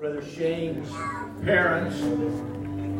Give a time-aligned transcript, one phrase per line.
[0.00, 0.90] Brother Shane's
[1.44, 2.00] parents,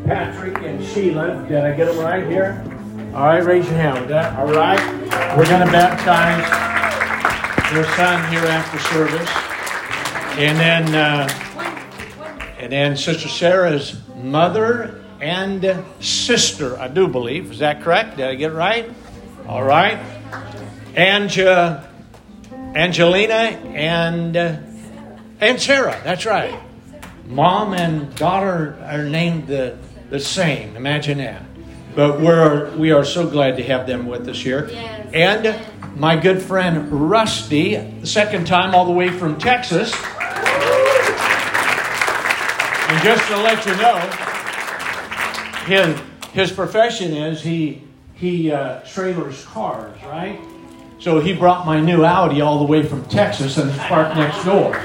[0.07, 1.47] Patrick and Sheila.
[1.49, 2.63] Did I get them right here?
[3.15, 4.13] All right, raise your hand.
[4.13, 4.79] All right.
[5.35, 6.45] We're going to baptize
[7.73, 9.31] their son here after service.
[10.39, 11.27] And then, uh,
[12.59, 17.51] and then Sister Sarah's mother and sister, I do believe.
[17.51, 18.19] Is that correct?
[18.19, 18.93] Did I get it right?
[19.49, 19.99] All right.
[20.95, 21.83] Uh,
[22.75, 24.59] Angelina and uh,
[25.41, 25.99] and Sarah.
[26.05, 26.61] That's right.
[27.31, 29.79] Mom and daughter are named the,
[30.11, 30.77] the same.
[30.77, 31.43] Imagine that.
[31.95, 34.69] But we're we are so glad to have them with us here.
[34.71, 35.11] Yes.
[35.13, 39.93] And my good friend Rusty, the second time all the way from Texas.
[42.89, 43.99] And just to let you know,
[45.67, 46.01] his
[46.33, 47.83] his profession is he
[48.15, 50.41] he uh, trailers cars, right?
[50.99, 54.45] So he brought my new Audi all the way from Texas and it's parked next
[54.45, 54.77] door.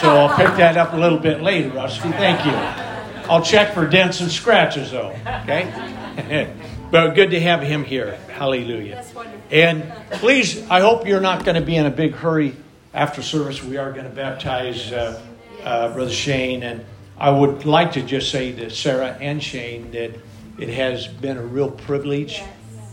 [0.00, 2.10] So I'll pick that up a little bit later, Rusty.
[2.10, 2.52] Thank you.
[3.30, 5.14] I'll check for dents and scratches, though.
[5.42, 6.54] Okay?
[6.90, 8.16] but good to have him here.
[8.28, 8.96] Hallelujah.
[8.96, 9.40] That's wonderful.
[9.50, 12.56] And please, I hope you're not going to be in a big hurry
[12.94, 13.62] after service.
[13.62, 15.20] We are going to baptize uh,
[15.62, 16.62] uh, Brother Shane.
[16.62, 16.84] And
[17.18, 20.12] I would like to just say to Sarah and Shane that
[20.58, 22.42] it has been a real privilege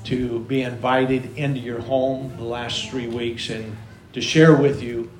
[0.05, 3.75] to be invited into your home the last three weeks and
[4.13, 5.11] to share with you,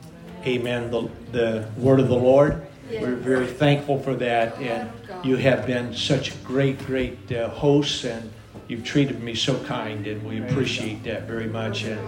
[0.46, 2.66] amen, the, the word of the Lord.
[2.90, 4.58] We're very thankful for that.
[4.60, 4.90] And
[5.24, 8.32] you have been such great, great uh, hosts, and
[8.68, 11.84] you've treated me so kind, and we appreciate that very much.
[11.84, 12.00] And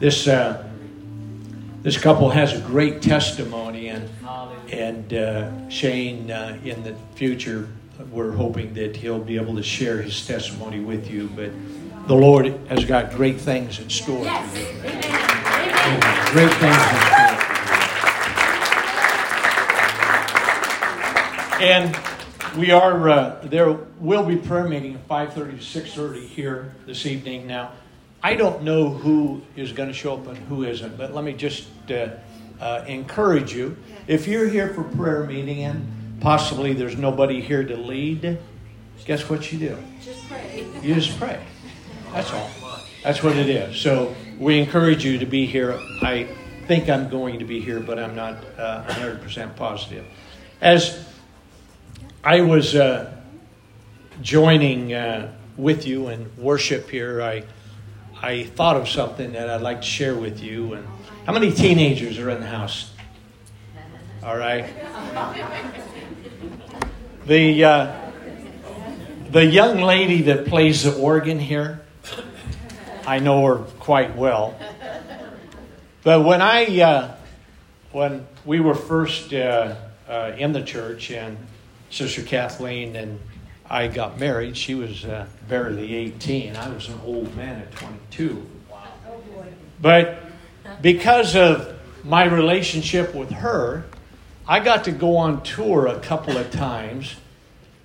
[0.00, 0.68] this uh,
[1.82, 4.08] this couple has a great testimony, and
[4.70, 7.68] and uh, Shane, uh, in the future,
[8.10, 11.28] we're hoping that he'll be able to share his testimony with you.
[11.28, 11.50] But
[12.08, 14.66] the Lord has got great things in store for you.
[14.80, 16.32] Amen.
[16.32, 17.31] Great things in store.
[21.60, 21.96] And
[22.56, 27.46] we are uh, there will be prayer meeting at 5:30 to 6:30 here this evening.
[27.46, 27.72] Now,
[28.22, 31.32] I don't know who is going to show up and who isn't, but let me
[31.32, 32.08] just uh,
[32.60, 33.76] uh, encourage you.
[34.06, 38.38] If you're here for prayer meeting and possibly there's nobody here to lead,
[39.04, 39.78] guess what you do?
[40.00, 40.66] Just pray.
[40.82, 41.40] You just pray.
[42.12, 42.50] That's all.
[43.02, 43.80] That's what it is.
[43.80, 45.78] So we encourage you to be here.
[46.02, 46.28] I
[46.66, 50.04] think I'm going to be here, but I'm not uh, 100% positive.
[50.60, 51.11] As
[52.24, 53.12] I was uh,
[54.20, 57.42] joining uh, with you in worship here, I
[58.22, 60.74] I thought of something that I'd like to share with you.
[60.74, 60.86] And
[61.26, 62.92] how many teenagers are in the house?
[64.22, 64.72] All right.
[67.26, 68.10] The uh,
[69.32, 71.82] the young lady that plays the organ here,
[73.04, 74.56] I know her quite well.
[76.04, 77.16] But when I uh,
[77.90, 79.74] when we were first uh,
[80.08, 81.36] uh, in the church and
[81.92, 83.20] Sister Kathleen and
[83.68, 86.56] I got married, she was uh, barely 18.
[86.56, 88.46] I was an old man at 22.
[88.70, 88.82] Wow!
[89.80, 90.18] But
[90.80, 93.84] because of my relationship with her,
[94.48, 97.14] I got to go on tour a couple of times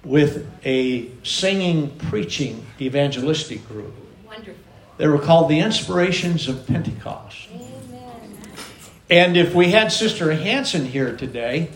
[0.03, 3.93] with a singing, preaching evangelistic group.
[4.25, 4.55] Wonderful.
[4.97, 7.49] They were called the Inspirations of Pentecost.
[7.53, 8.37] Amen.
[9.09, 11.69] And if we had Sister Hanson here today,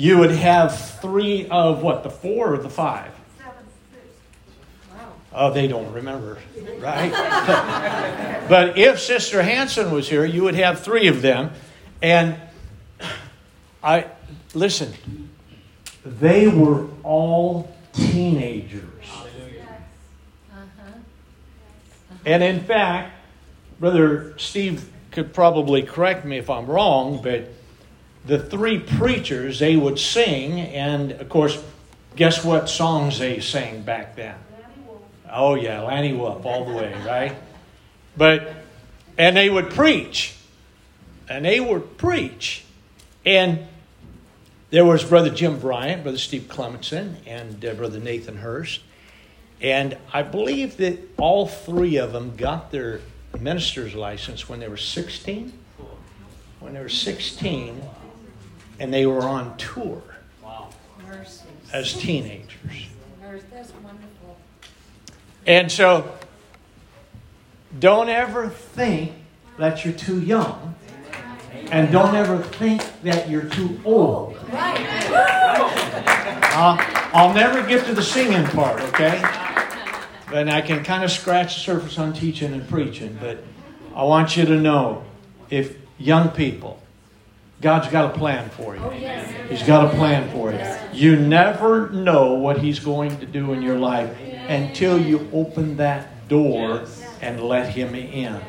[0.00, 3.12] you would have three of what, the four or the five?
[4.90, 5.12] Wow.
[5.34, 6.38] Oh, they don't remember,
[6.78, 7.12] right?
[8.48, 11.50] but if Sister Hanson was here, you would have three of them.
[12.00, 12.36] And
[13.84, 14.06] I
[14.54, 14.94] listen,
[16.02, 19.04] they were all teenagers.
[20.50, 20.92] Uh-huh.
[22.24, 23.12] And in fact,
[23.78, 27.52] Brother Steve could probably correct me if I'm wrong, but
[28.30, 31.60] the three preachers, they would sing, and of course,
[32.14, 34.36] guess what songs they sang back then?
[35.28, 37.34] Oh, yeah, Lanny Wolfe, all the way, right?
[38.16, 38.54] But,
[39.18, 40.36] and they would preach.
[41.28, 42.62] And they would preach.
[43.26, 43.66] And
[44.70, 48.80] there was Brother Jim Bryant, Brother Steve Clementson, and uh, Brother Nathan Hurst.
[49.60, 53.00] And I believe that all three of them got their
[53.40, 55.52] minister's license when they were 16.
[56.60, 57.82] When they were 16,
[58.80, 60.02] and they were on tour
[61.06, 61.44] Mercy.
[61.72, 62.88] as teenagers.
[63.52, 64.38] That's wonderful.
[65.46, 66.18] And so,
[67.78, 69.12] don't ever think
[69.58, 70.74] that you're too young,
[71.70, 74.36] and don't ever think that you're too old.
[76.52, 76.78] I'll,
[77.12, 79.22] I'll never get to the singing part, okay?
[80.32, 83.44] And I can kind of scratch the surface on teaching and preaching, but
[83.94, 85.04] I want you to know
[85.50, 86.79] if young people,
[87.60, 88.82] God's got a plan for you.
[88.82, 88.90] Oh.
[88.90, 90.60] He's got a plan for you.
[90.92, 94.16] You never know what He's going to do in your life
[94.48, 96.86] until you open that door
[97.20, 98.40] and let Him in.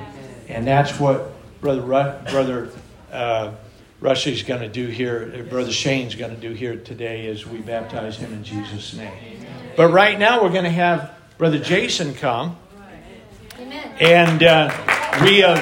[0.47, 2.69] And that's what Brother Brother
[3.11, 3.51] uh,
[3.99, 5.33] Rushie's going to do here.
[5.37, 9.13] uh, Brother Shane's going to do here today as we baptize him in Jesus' name.
[9.77, 12.57] But right now we're going to have Brother Jason come,
[13.99, 14.71] and uh,
[15.23, 15.55] we uh,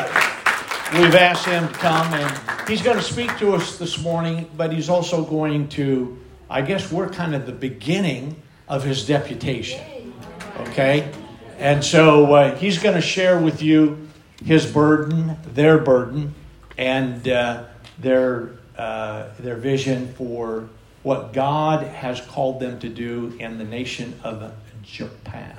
[0.93, 4.49] we've asked him to come, and he's going to speak to us this morning.
[4.55, 6.17] But he's also going to,
[6.49, 10.13] I guess, we're kind of the beginning of his deputation.
[10.59, 11.11] Okay?
[11.57, 14.07] And so uh, he's going to share with you
[14.45, 16.33] his burden, their burden,
[16.77, 17.65] and uh,
[17.97, 20.69] their, uh, their vision for
[21.03, 25.57] what God has called them to do in the nation of Japan.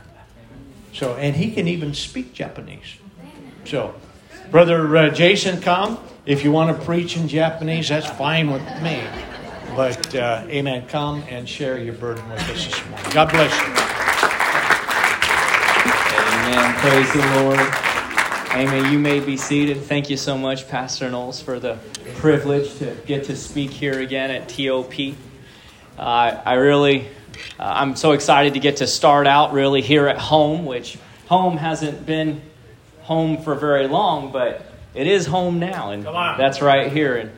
[0.93, 2.97] So, and he can even speak Japanese.
[3.65, 3.95] So,
[4.51, 5.99] Brother uh, Jason, come.
[6.27, 9.03] If you want to preach in Japanese, that's fine with me.
[9.75, 13.11] But, uh, amen, come and share your burden with us this morning.
[13.13, 13.67] God bless you.
[16.45, 16.75] Amen.
[16.77, 17.61] Praise the Lord.
[18.53, 18.93] Amen.
[18.93, 19.79] You may be seated.
[19.79, 21.79] Thank you so much, Pastor Knowles, for the
[22.17, 24.93] privilege to get to speak here again at TOP.
[25.99, 27.09] Uh, I really,
[27.59, 31.57] uh, I'm so excited to get to start out really here at home, which home
[31.57, 32.43] hasn't been
[33.03, 37.17] home for very long, but it is home now, and that's right here.
[37.17, 37.31] And,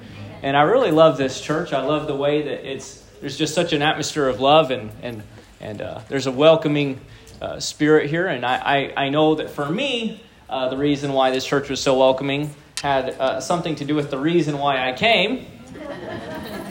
[0.43, 1.73] and I really love this church.
[1.73, 5.23] I love the way that it's there's just such an atmosphere of love, and and
[5.61, 7.01] and uh, there's a welcoming
[7.41, 8.27] uh, spirit here.
[8.27, 11.81] And I, I I know that for me, uh, the reason why this church was
[11.81, 15.47] so welcoming had uh, something to do with the reason why I came.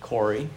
[0.00, 0.48] Corey.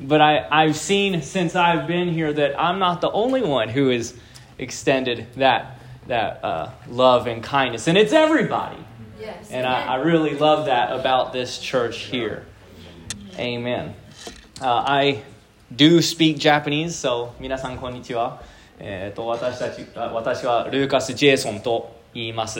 [0.00, 3.90] But I, I've seen since I've been here that I'm not the only one who
[3.90, 4.14] has
[4.58, 7.87] extended that, that uh, love and kindness.
[7.87, 8.77] And it's everybody.
[9.19, 9.49] Yes.
[9.51, 12.45] And I, I really love that about this church here.
[13.39, 13.93] Amen.
[14.61, 15.23] Uh, I
[15.75, 18.41] do speak Japanese, so 皆さんこんにちは。
[18.79, 22.59] えー、と私たちあ私はルーカス・ジェイソンと言います。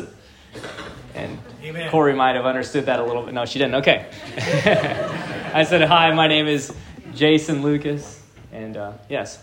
[1.14, 1.90] And Amen.
[1.92, 3.34] Corey might have understood that a little bit.
[3.34, 3.76] No, she didn't.
[3.76, 4.06] Okay.
[5.54, 6.74] I said, Hi, my name is
[7.14, 8.22] Jason Lucas.
[8.54, 9.40] And uh, yes,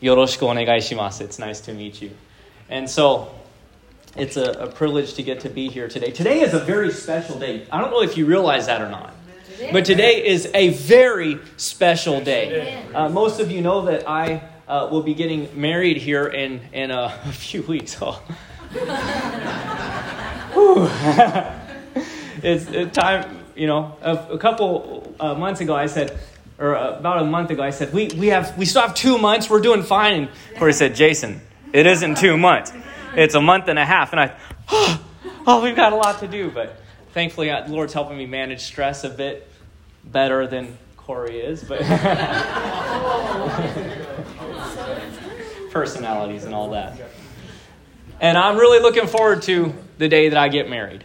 [0.00, 1.24] よろしくお願いします.
[1.24, 2.12] It's nice to meet you.
[2.69, 3.31] And so,
[4.15, 6.11] it's a, a privilege to get to be here today.
[6.11, 7.65] Today is a very special day.
[7.71, 9.15] I don't know if you realize that or not.
[9.71, 12.85] But today is a very special day.
[12.93, 16.91] Uh, most of you know that I uh, will be getting married here in, in
[16.91, 17.99] a, a few weeks.
[20.51, 21.55] Oh.
[22.41, 26.17] It's uh, time, you know, a, a couple uh, months ago I said,
[26.57, 29.49] or about a month ago I said, we, we, have, we still have two months,
[29.49, 30.13] we're doing fine.
[30.13, 31.41] And Corey said, Jason,
[31.73, 32.71] it isn't two months,
[33.15, 34.13] it's a month and a half.
[34.13, 34.35] And I,
[35.47, 36.51] oh, we've got a lot to do.
[36.51, 36.79] But
[37.13, 39.47] thankfully, uh, the Lord's helping me manage stress a bit
[40.03, 41.63] better than Corey is.
[41.63, 41.79] But
[45.71, 46.99] personalities and all that.
[48.19, 51.03] And I'm really looking forward to the day that I get married.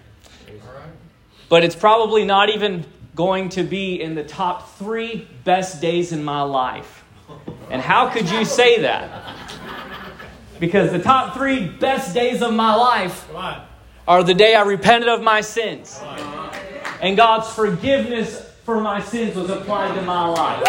[1.48, 2.84] But it's probably not even
[3.14, 7.04] going to be in the top three best days in my life.
[7.70, 9.33] And how could you say that?
[10.60, 13.28] Because the top three best days of my life
[14.06, 16.00] are the day I repented of my sins.
[17.00, 20.66] And God's forgiveness for my sins was applied to my life.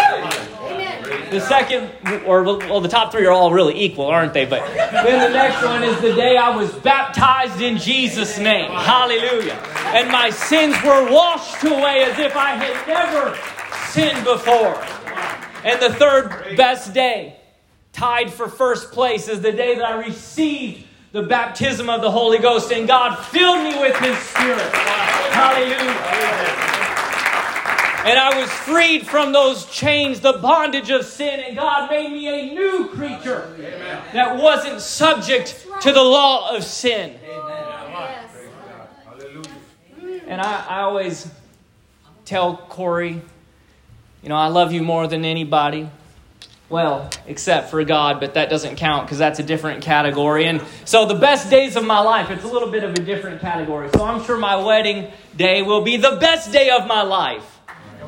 [0.60, 1.30] Amen.
[1.32, 1.92] The second,
[2.26, 4.46] or well, the top three are all really equal, aren't they?
[4.46, 8.70] But then the next one is the day I was baptized in Jesus' name.
[8.72, 9.54] Hallelujah.
[9.94, 13.38] And my sins were washed away as if I had never
[13.92, 14.84] sinned before.
[15.64, 17.35] And the third best day,
[17.96, 22.40] tied for first place, is the day that I received the baptism of the Holy
[22.40, 24.70] Ghost and God filled me with His Spirit.
[25.32, 25.96] Hallelujah.
[28.06, 32.28] And I was freed from those chains, the bondage of sin, and God made me
[32.28, 33.56] a new creature
[34.14, 37.18] that wasn't subject to the law of sin.
[37.24, 38.32] Yes.
[40.28, 41.32] And I, I always
[42.26, 43.22] tell Corey,
[44.22, 45.90] you know, I love you more than anybody.
[46.68, 50.48] Well, except for God, but that doesn't count because that's a different category.
[50.48, 53.40] And so the best days of my life, it's a little bit of a different
[53.40, 53.90] category.
[53.94, 57.60] So I'm sure my wedding day will be the best day of my life,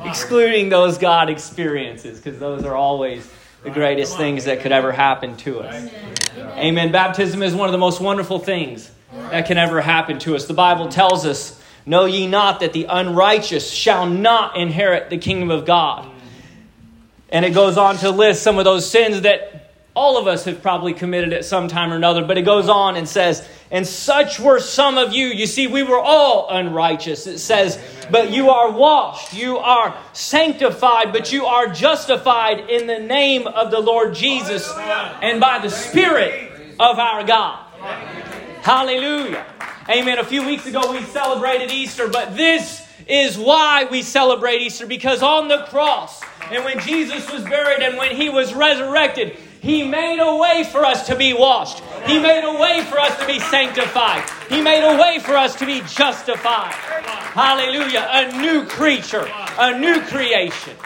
[0.04, 3.30] excluding those God experiences because those are always
[3.62, 5.90] the greatest things that could ever happen to us.
[6.36, 6.90] Amen.
[6.90, 10.46] Baptism is one of the most wonderful things that can ever happen to us.
[10.46, 15.50] The Bible tells us, Know ye not that the unrighteous shall not inherit the kingdom
[15.50, 16.10] of God?
[17.30, 19.68] And it goes on to list some of those sins that
[19.98, 22.94] all of us have probably committed at some time or another, but it goes on
[22.94, 25.26] and says, And such were some of you.
[25.26, 27.26] You see, we were all unrighteous.
[27.26, 33.00] It says, But you are washed, you are sanctified, but you are justified in the
[33.00, 37.66] name of the Lord Jesus and by the Spirit of our God.
[38.62, 39.44] Hallelujah.
[39.90, 40.18] Amen.
[40.18, 45.22] A few weeks ago we celebrated Easter, but this is why we celebrate Easter because
[45.22, 50.20] on the cross and when Jesus was buried and when he was resurrected, he made
[50.20, 51.82] a way for us to be washed.
[52.06, 54.28] He made a way for us to be sanctified.
[54.48, 56.72] He made a way for us to be justified.
[56.72, 58.06] Hallelujah.
[58.10, 60.76] A new creature, a new creation.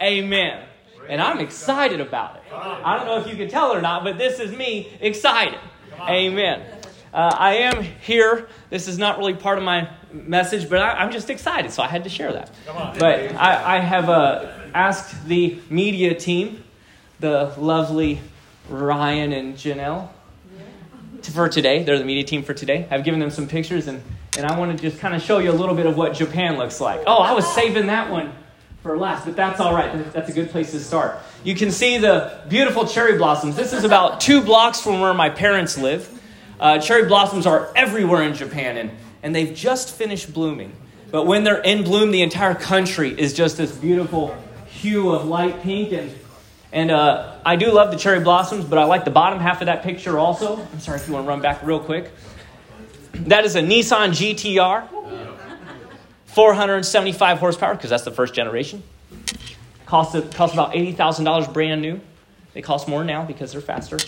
[0.00, 0.64] Amen.
[1.08, 2.42] And I'm excited about it.
[2.52, 5.58] I don't know if you can tell or not, but this is me excited.
[6.00, 6.62] Amen.
[7.16, 8.46] Uh, I am here.
[8.68, 11.86] This is not really part of my message, but I, am just excited, so I
[11.86, 12.50] had to share that.
[12.66, 16.62] But I, I have uh, asked the media team,
[17.18, 18.20] the lovely
[18.68, 20.10] Ryan and Janelle,
[21.22, 21.84] for today.
[21.84, 22.86] They're the media team for today.
[22.90, 24.02] I've given them some pictures, and,
[24.36, 26.58] and I want to just kind of show you a little bit of what Japan
[26.58, 27.00] looks like.
[27.06, 28.30] Oh, I was saving that one
[28.82, 30.12] for last, but that's all right.
[30.12, 31.18] That's a good place to start.
[31.44, 33.56] You can see the beautiful cherry blossoms.
[33.56, 36.12] This is about two blocks from where my parents live.
[36.58, 38.90] Uh, cherry blossoms are everywhere in Japan, and,
[39.22, 40.72] and they've just finished blooming.
[41.10, 44.36] But when they're in bloom, the entire country is just this beautiful
[44.66, 45.92] hue of light pink.
[45.92, 46.12] And,
[46.72, 49.66] and uh, I do love the cherry blossoms, but I like the bottom half of
[49.66, 50.60] that picture also.
[50.60, 52.10] I'm sorry if you want to run back real quick.
[53.12, 54.88] That is a Nissan GTR,
[56.26, 58.82] 475 horsepower, because that's the first generation.
[59.86, 62.00] Cost, cost about $80,000 brand new.
[62.52, 63.98] They cost more now because they're faster.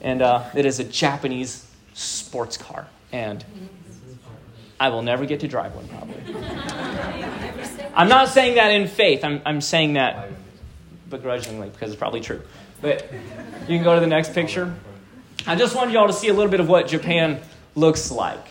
[0.00, 2.86] And uh, it is a Japanese sports car.
[3.12, 3.44] And
[4.80, 6.16] I will never get to drive one, probably.
[7.94, 10.30] I'm not saying that in faith, I'm, I'm saying that
[11.08, 12.42] begrudgingly because it's probably true.
[12.80, 13.12] But
[13.68, 14.74] you can go to the next picture.
[15.46, 17.40] I just wanted y'all to see a little bit of what Japan
[17.74, 18.44] looks like.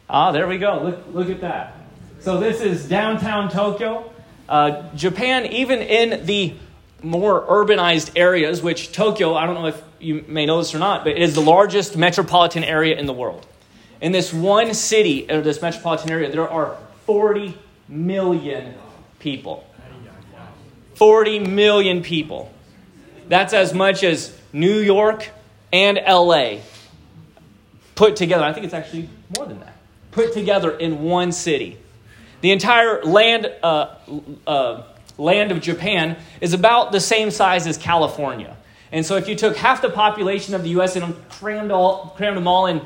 [0.09, 0.83] ah, there we go.
[0.83, 1.77] Look, look at that.
[2.21, 4.11] So, this is downtown Tokyo.
[4.49, 6.55] Uh, Japan, even in the
[7.03, 11.05] more urbanized areas, which Tokyo, I don't know if you may know this or not,
[11.05, 13.47] but it is the largest metropolitan area in the world.
[14.01, 17.57] In this one city, or this metropolitan area, there are 40
[17.89, 18.75] million
[19.19, 19.65] people.
[20.95, 22.53] 40 million people.
[23.29, 25.31] That's as much as New York
[25.73, 26.59] and LA
[27.95, 28.45] put together.
[28.45, 29.77] I think it's actually more than that.
[30.11, 31.79] Put together in one city.
[32.41, 33.95] The entire land uh,
[34.47, 34.83] uh,
[35.19, 38.57] land of Japan is about the same size as California.
[38.91, 40.97] And so if you took half the population of the U.S.
[40.97, 42.83] and crammed, all, crammed them all in,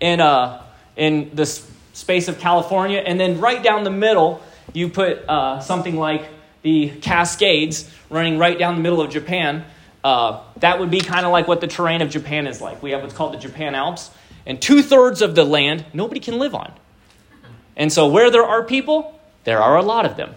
[0.00, 0.62] in, uh,
[0.96, 5.96] in the space of California, and then right down the middle, you put uh, something
[5.96, 6.26] like
[6.62, 9.64] the Cascades running right down the middle of Japan,
[10.02, 12.82] uh, that would be kind of like what the terrain of Japan is like.
[12.82, 14.10] We have what's called the Japan Alps,
[14.46, 16.72] and two thirds of the land nobody can live on.
[17.76, 20.34] And so where there are people, there are a lot of them.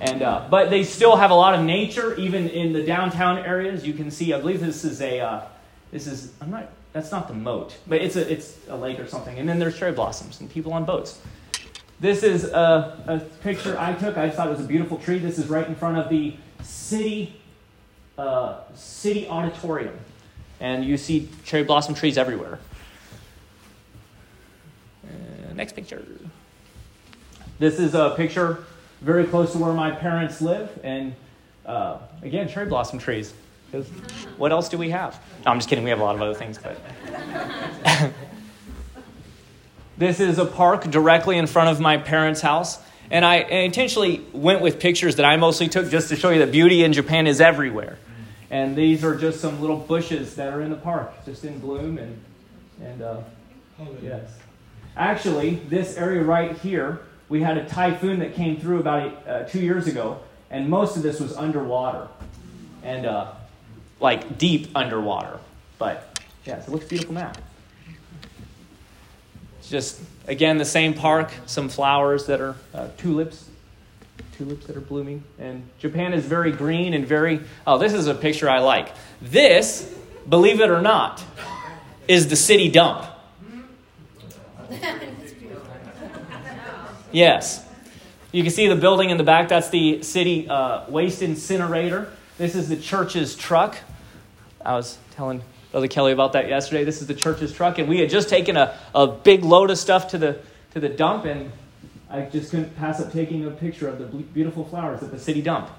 [0.00, 3.86] And, uh, but they still have a lot of nature, even in the downtown areas.
[3.86, 5.42] You can see, I believe this is a, uh,
[5.92, 9.06] this is, I'm not, that's not the moat, but it's a, it's a lake or
[9.06, 9.38] something.
[9.38, 11.20] And then there's cherry blossoms and people on boats.
[12.00, 14.16] This is a, a picture I took.
[14.16, 15.18] I thought it was a beautiful tree.
[15.18, 17.40] This is right in front of the city,
[18.18, 19.96] uh, city auditorium.
[20.60, 22.58] And you see cherry blossom trees everywhere.
[25.04, 26.04] Uh, next picture.
[27.58, 28.64] This is a picture
[29.04, 31.14] very close to where my parents live, and
[31.66, 33.34] uh, again, cherry blossom trees.
[33.70, 33.86] Because
[34.38, 35.20] what else do we have?
[35.44, 35.84] No, I'm just kidding.
[35.84, 36.80] We have a lot of other things, but.
[39.98, 42.78] this is a park directly in front of my parents' house.
[43.10, 46.50] And I intentionally went with pictures that I mostly took just to show you that
[46.50, 47.98] beauty in Japan is everywhere.
[48.50, 51.98] And these are just some little bushes that are in the park, just in bloom.
[51.98, 52.24] And,
[52.82, 53.20] and uh,
[54.00, 54.30] yes.
[54.96, 59.60] Actually, this area right here we had a typhoon that came through about uh, two
[59.60, 62.08] years ago, and most of this was underwater,
[62.82, 63.32] and uh,
[64.00, 65.38] like deep underwater.
[65.78, 67.32] But yeah, so it looks beautiful now.
[69.58, 73.48] It's just again the same park, some flowers that are uh, tulips,
[74.36, 77.40] tulips that are blooming, and Japan is very green and very.
[77.66, 78.92] Oh, this is a picture I like.
[79.22, 79.92] This,
[80.28, 81.24] believe it or not,
[82.06, 83.06] is the city dump.
[87.14, 87.64] Yes.
[88.32, 89.48] You can see the building in the back.
[89.48, 92.12] That's the city uh, waste incinerator.
[92.38, 93.76] This is the church's truck.
[94.64, 95.40] I was telling
[95.70, 96.82] Brother Kelly about that yesterday.
[96.82, 99.78] This is the church's truck, and we had just taken a, a big load of
[99.78, 100.40] stuff to the
[100.72, 101.52] to the dump, and
[102.10, 105.40] I just couldn't pass up taking a picture of the beautiful flowers at the city
[105.40, 105.70] dump.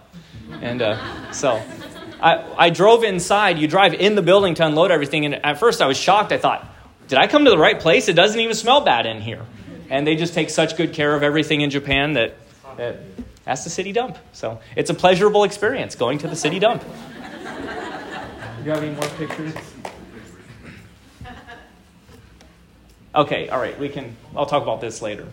[0.61, 1.61] And uh, so
[2.21, 3.59] I, I drove inside.
[3.59, 5.25] You drive in the building to unload everything.
[5.25, 6.31] And at first I was shocked.
[6.31, 6.65] I thought,
[7.09, 8.07] did I come to the right place?
[8.07, 9.45] It doesn't even smell bad in here.
[9.89, 12.35] And they just take such good care of everything in Japan that,
[12.77, 12.99] that
[13.43, 14.17] that's the city dump.
[14.33, 16.83] So it's a pleasurable experience going to the city dump.
[16.83, 16.87] Do
[18.63, 19.53] you have any more pictures?
[23.13, 25.27] Okay, all right, we can, I'll talk about this later.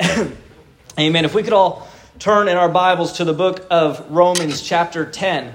[0.98, 1.24] Amen.
[1.26, 1.86] If we could all
[2.18, 5.52] turn in our Bibles to the book of Romans, chapter 10,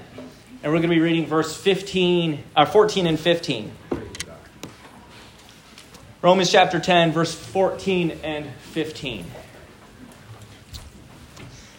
[0.62, 3.72] and we're going to be reading verse 15, uh, 14 and 15.
[6.24, 9.26] Romans chapter 10, verse 14 and 15.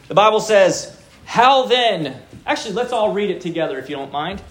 [0.07, 4.43] The Bible says, How then, actually, let's all read it together if you don't mind.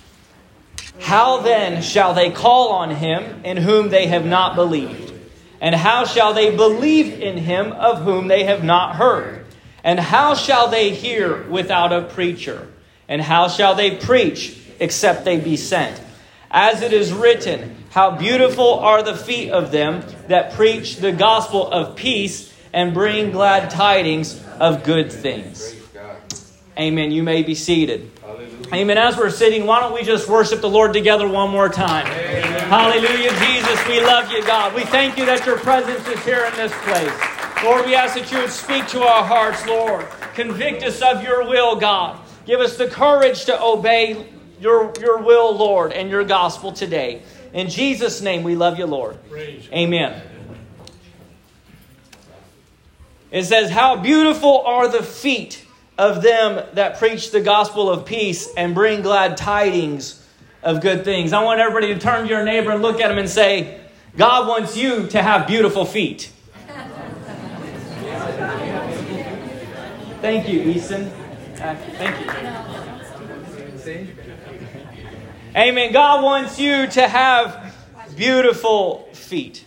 [0.99, 5.13] How then shall they call on him in whom they have not believed?
[5.61, 9.47] And how shall they believe in him of whom they have not heard?
[9.85, 12.67] And how shall they hear without a preacher?
[13.07, 16.01] And how shall they preach except they be sent?
[16.57, 21.69] As it is written, How beautiful are the feet of them that preach the gospel
[21.69, 25.75] of peace and bring glad tidings of good things.
[26.79, 27.11] Amen.
[27.11, 28.09] You may be seated.
[28.73, 28.99] Amen.
[28.99, 32.07] As we're sitting, why don't we just worship the Lord together one more time?
[32.07, 32.69] Amen.
[32.69, 33.89] Hallelujah, Jesus.
[33.89, 34.75] We love you, God.
[34.77, 37.65] We thank you that your presence is here in this place.
[37.65, 40.07] Lord, we ask that you would speak to our hearts, Lord.
[40.35, 42.21] Convict us of your will, God.
[42.47, 44.27] Give us the courage to obey
[44.65, 47.23] your, your will, Lord, and your gospel today.
[47.53, 49.19] In Jesus' name, we love you, Lord.
[49.73, 50.23] Amen.
[53.31, 55.65] It says, How beautiful are the feet
[55.99, 60.27] of them that preach the gospel of peace and bring glad tidings
[60.63, 61.33] of good things.
[61.35, 63.81] I want everybody to turn to your neighbor and look at him and say,
[64.17, 66.33] God wants you to have beautiful feet.
[70.21, 71.09] Thank you, Easton.
[71.61, 72.21] Uh, thank
[73.87, 74.24] you.
[75.57, 75.93] Amen.
[75.93, 77.73] God wants you to have
[78.17, 79.65] beautiful feet.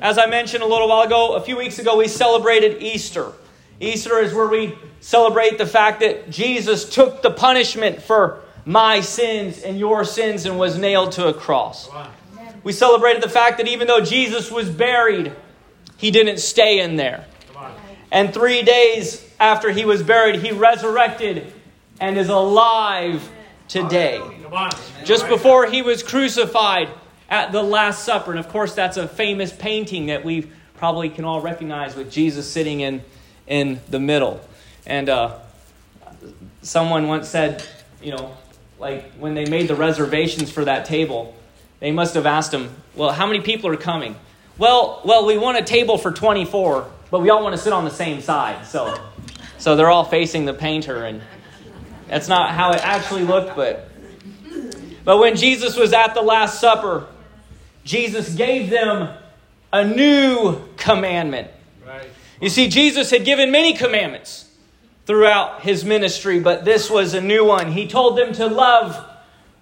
[0.00, 3.32] As I mentioned a little while ago, a few weeks ago, we celebrated Easter.
[3.78, 9.60] Easter is where we celebrate the fact that Jesus took the punishment for my sins
[9.62, 11.90] and your sins and was nailed to a cross.
[12.64, 15.34] We celebrated the fact that even though Jesus was buried,
[15.98, 17.26] he didn't stay in there.
[18.10, 21.52] And three days after he was buried, he resurrected
[22.00, 23.30] and is alive
[23.68, 24.22] today.
[25.04, 26.88] Just before he was crucified
[27.28, 28.30] at the Last Supper.
[28.30, 32.50] And of course, that's a famous painting that we probably can all recognize with Jesus
[32.50, 33.02] sitting in,
[33.46, 34.40] in the middle.
[34.86, 35.38] And uh,
[36.62, 37.64] someone once said,
[38.02, 38.36] you know,
[38.78, 41.34] like when they made the reservations for that table,
[41.80, 44.16] they must have asked him, well, how many people are coming?
[44.56, 47.84] Well, well, we want a table for 24, but we all want to sit on
[47.84, 48.66] the same side.
[48.66, 48.98] So,
[49.58, 51.22] so they're all facing the painter, and
[52.08, 53.88] that's not how it actually looked, but
[55.04, 57.06] but when Jesus was at the Last Supper,
[57.82, 59.08] Jesus gave them
[59.72, 61.50] a new commandment.
[61.86, 62.10] Right.
[62.40, 64.50] You see, Jesus had given many commandments
[65.06, 67.72] throughout his ministry, but this was a new one.
[67.72, 69.02] He told them to love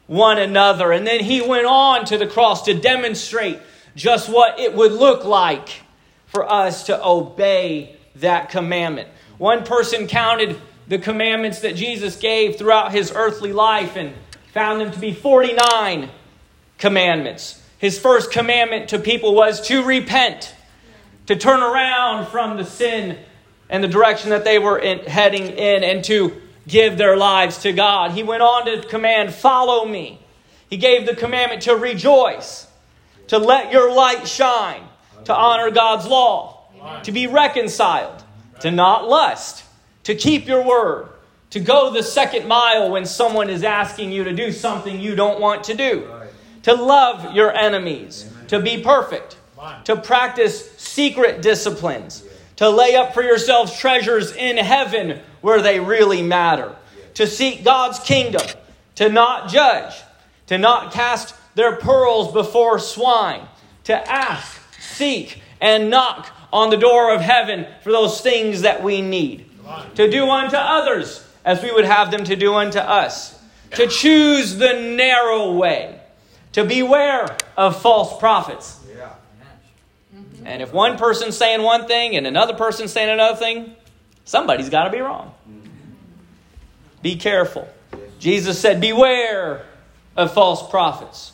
[0.09, 0.91] one another.
[0.91, 3.61] And then he went on to the cross to demonstrate
[3.95, 5.69] just what it would look like
[6.27, 9.09] for us to obey that commandment.
[9.39, 14.15] One person counted the commandments that Jesus gave throughout his earthly life and
[14.53, 16.11] found them to be 49
[16.79, 17.63] commandments.
[17.79, 20.55] His first commandment to people was to repent,
[21.27, 23.19] to turn around from the sin
[23.69, 27.73] and the direction that they were in, heading in, and to give their lives to
[27.73, 28.13] God.
[28.13, 30.21] He went on to command, Follow me.
[30.71, 32.67] He gave the commandment to rejoice,
[33.29, 34.83] to let your light shine,
[35.25, 36.65] to honor God's law,
[37.03, 38.25] to be reconciled,
[38.61, 39.65] to not lust,
[40.07, 41.09] to keep your word,
[41.51, 45.41] to go the second mile when someone is asking you to do something you don't
[45.41, 46.09] want to do
[46.67, 49.37] to love your enemies, to be perfect,
[49.85, 52.25] to practice secret disciplines,
[52.57, 56.75] to lay up for yourselves treasures in heaven where they really matter,
[57.15, 58.45] to seek God's kingdom,
[58.97, 59.95] to not judge,
[60.49, 63.47] to not cast their pearls before swine,
[63.85, 69.03] to ask, seek, and knock on the door of heaven for those things that we
[69.03, 69.46] need,
[69.95, 73.39] to do unto others as we would have them to do unto us,
[73.73, 76.01] to choose the narrow way
[76.57, 78.81] to beware of false prophets.
[78.97, 79.13] Yeah.
[80.47, 83.77] And if one person's saying one thing and another person's saying another thing,
[84.25, 85.35] somebody's got to be wrong.
[87.03, 87.69] Be careful.
[88.19, 89.67] Jesus said, Beware
[90.17, 91.33] of false prophets.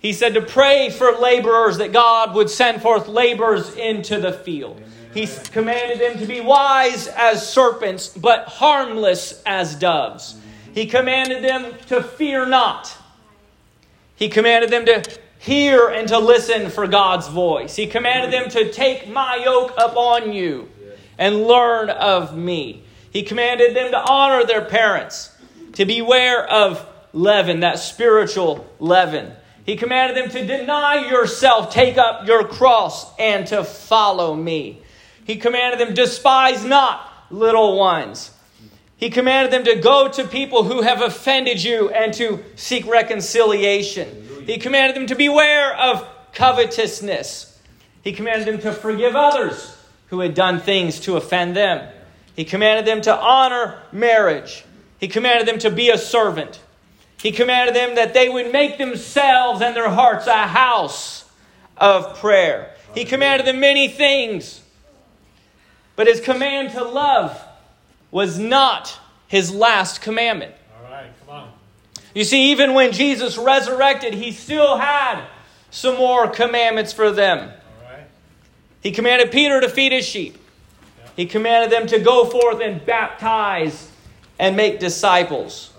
[0.00, 4.82] He said to pray for laborers that God would send forth laborers into the field.
[5.14, 10.36] He commanded them to be wise as serpents, but harmless as doves.
[10.74, 12.96] He commanded them to fear not.
[14.16, 15.02] He commanded them to
[15.38, 17.76] hear and to listen for God's voice.
[17.76, 20.68] He commanded them to take my yoke upon you
[21.16, 22.82] and learn of me.
[23.10, 25.34] He commanded them to honor their parents,
[25.74, 29.32] to beware of leaven, that spiritual leaven.
[29.64, 34.82] He commanded them to deny yourself, take up your cross, and to follow me.
[35.28, 38.30] He commanded them, despise not little ones.
[38.96, 44.46] He commanded them to go to people who have offended you and to seek reconciliation.
[44.46, 47.60] He commanded them to beware of covetousness.
[48.02, 51.86] He commanded them to forgive others who had done things to offend them.
[52.34, 54.64] He commanded them to honor marriage.
[54.98, 56.58] He commanded them to be a servant.
[57.20, 61.30] He commanded them that they would make themselves and their hearts a house
[61.76, 62.74] of prayer.
[62.94, 64.62] He commanded them many things.
[65.98, 67.36] But his command to love
[68.12, 70.54] was not his last commandment.
[70.76, 71.52] All right, come on.
[72.14, 75.26] You see, even when Jesus resurrected, he still had
[75.72, 77.40] some more commandments for them.
[77.40, 78.04] All right.
[78.80, 80.38] He commanded Peter to feed his sheep.
[81.16, 83.90] He commanded them to go forth and baptize
[84.38, 85.72] and make disciples.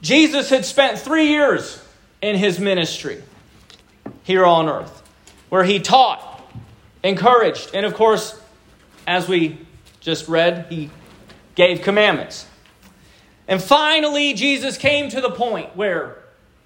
[0.00, 1.86] Jesus had spent three years
[2.22, 3.22] in his ministry
[4.22, 5.02] here on earth,
[5.50, 6.32] where he taught,
[7.06, 8.38] encouraged, and of course,
[9.06, 9.58] as we
[10.00, 10.90] just read, he
[11.54, 12.46] gave commandments.
[13.48, 16.18] And finally, Jesus came to the point where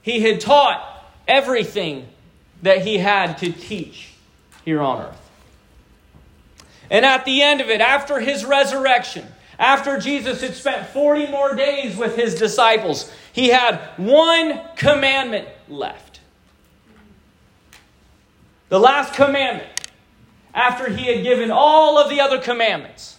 [0.03, 0.83] he had taught
[1.29, 2.09] everything
[2.63, 4.13] that he had to teach
[4.65, 5.31] here on earth.
[6.91, 9.27] And at the end of it, after his resurrection,
[9.59, 16.21] after Jesus had spent 40 more days with his disciples, he had one commandment left.
[18.71, 19.69] The last commandment,
[20.55, 23.17] after he had given all of the other commandments,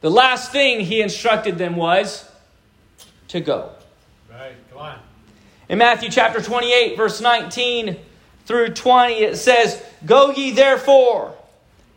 [0.00, 2.28] the last thing he instructed them was
[3.28, 3.70] to go.
[4.30, 4.98] Right, come on.
[5.68, 7.96] In Matthew chapter 28, verse 19
[8.46, 11.34] through 20, it says, Go ye therefore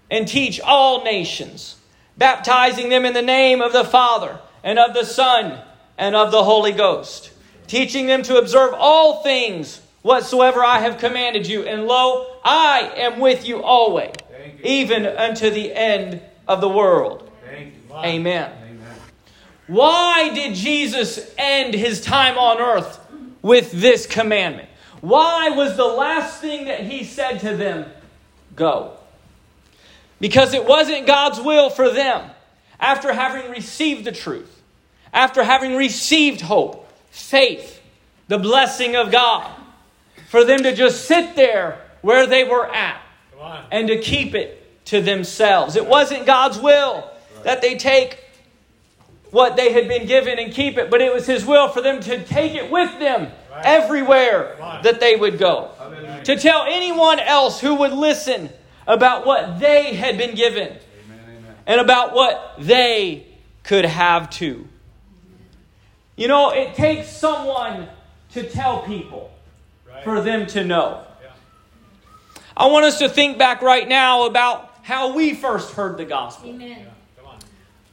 [0.09, 1.77] and teach all nations,
[2.17, 5.61] baptizing them in the name of the Father and of the Son
[5.97, 7.31] and of the Holy Ghost,
[7.67, 11.63] teaching them to observe all things whatsoever I have commanded you.
[11.63, 14.63] And lo, I am with you always, you.
[14.63, 17.29] even unto the end of the world.
[17.45, 17.95] Thank you.
[17.95, 18.51] Amen.
[18.63, 18.95] Amen.
[19.67, 22.99] Why did Jesus end his time on earth
[23.41, 24.69] with this commandment?
[25.01, 27.89] Why was the last thing that he said to them,
[28.55, 28.97] go?
[30.19, 32.29] Because it wasn't God's will for them,
[32.79, 34.61] after having received the truth,
[35.13, 37.81] after having received hope, faith,
[38.27, 39.51] the blessing of God,
[40.31, 43.01] for them to just sit there where they were at
[43.33, 43.65] Come on.
[43.69, 45.75] and to keep it to themselves.
[45.75, 47.11] It wasn't God's will
[47.43, 48.17] that they take
[49.31, 51.99] what they had been given and keep it, but it was His will for them
[52.03, 53.65] to take it with them Right.
[53.65, 55.71] everywhere that they would go.
[56.23, 58.49] To tell anyone else who would listen
[58.87, 60.79] about what they had been given Amen.
[61.27, 61.55] Amen.
[61.67, 63.27] and about what they
[63.63, 64.65] could have too.
[66.15, 67.89] You know, it takes someone
[68.31, 69.30] to tell people.
[70.03, 71.03] For them to know.
[72.55, 76.49] I want us to think back right now about how we first heard the gospel.
[76.49, 76.69] Amen.
[76.69, 76.85] Yeah.
[77.17, 77.39] Come on.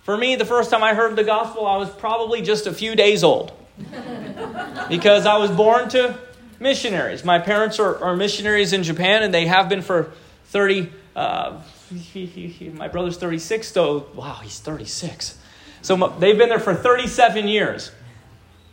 [0.03, 2.97] For me, the first time I heard the gospel, I was probably just a few
[2.97, 3.53] days old.
[4.89, 6.19] because I was born to
[6.59, 7.25] missionaries.
[7.25, 10.13] My parents are, are missionaries in Japan, and they have been for
[10.47, 10.91] 30.
[11.15, 11.61] Uh,
[12.75, 15.39] my brother's 36, so wow, he's 36.
[15.83, 17.93] So my- they've been there for 37 years.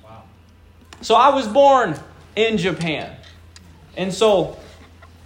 [0.03, 0.23] Wow.
[1.01, 1.97] So I was born
[2.35, 3.15] in Japan.
[3.97, 4.57] And so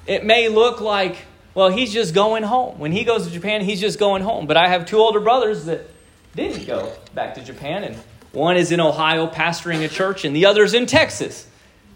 [0.06, 1.18] it may look like,
[1.54, 2.80] well, he's just going home.
[2.80, 4.48] When he goes to Japan, he's just going home.
[4.48, 5.88] But I have two older brothers that
[6.36, 7.84] didn't go back to Japan.
[7.84, 7.96] And
[8.32, 11.48] one is in Ohio pastoring a church, and the other's in Texas,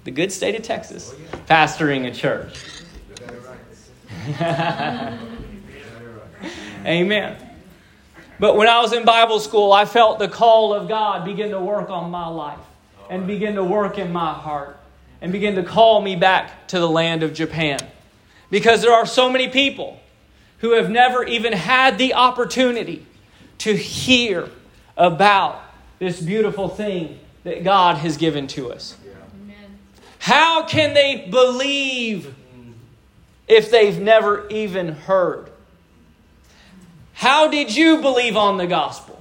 [0.03, 1.13] the good state of Texas,
[1.47, 2.59] pastoring a church.
[6.85, 7.37] Amen.
[8.39, 11.59] But when I was in Bible school, I felt the call of God begin to
[11.59, 12.59] work on my life
[13.09, 14.77] and begin to work in my heart
[15.23, 17.79] and begin to call me back to the land of Japan.
[18.51, 19.97] Because there are so many people
[20.57, 23.05] who have never even had the opportunity
[23.59, 24.49] to hear
[24.97, 25.63] about
[25.97, 28.97] this beautiful thing that God has given to us.
[30.19, 32.35] How can they believe
[33.47, 35.49] if they've never even heard?
[37.13, 39.12] How did you believe on the gospel?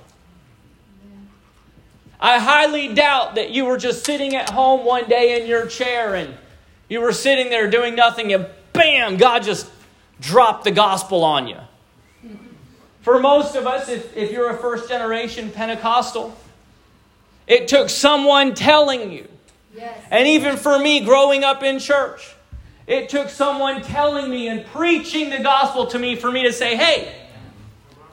[2.22, 6.14] I highly doubt that you were just sitting at home one day in your chair
[6.14, 6.32] and
[6.88, 9.68] you were sitting there doing nothing and bam, God just
[10.20, 11.58] dropped the gospel on you.
[13.00, 16.36] For most of us, if, if you're a first generation Pentecostal,
[17.48, 19.26] it took someone telling you.
[19.74, 19.98] Yes.
[20.08, 22.36] And even for me growing up in church,
[22.86, 26.76] it took someone telling me and preaching the gospel to me for me to say,
[26.76, 27.12] hey,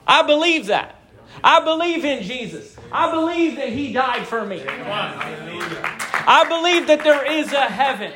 [0.07, 0.98] I believe that.
[1.43, 2.75] I believe in Jesus.
[2.91, 4.63] I believe that He died for me.
[4.65, 8.11] I believe that there is a heaven.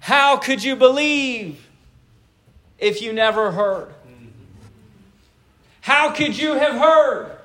[0.00, 1.66] How could you believe
[2.78, 3.92] if you never heard?
[5.80, 7.36] How could you have heard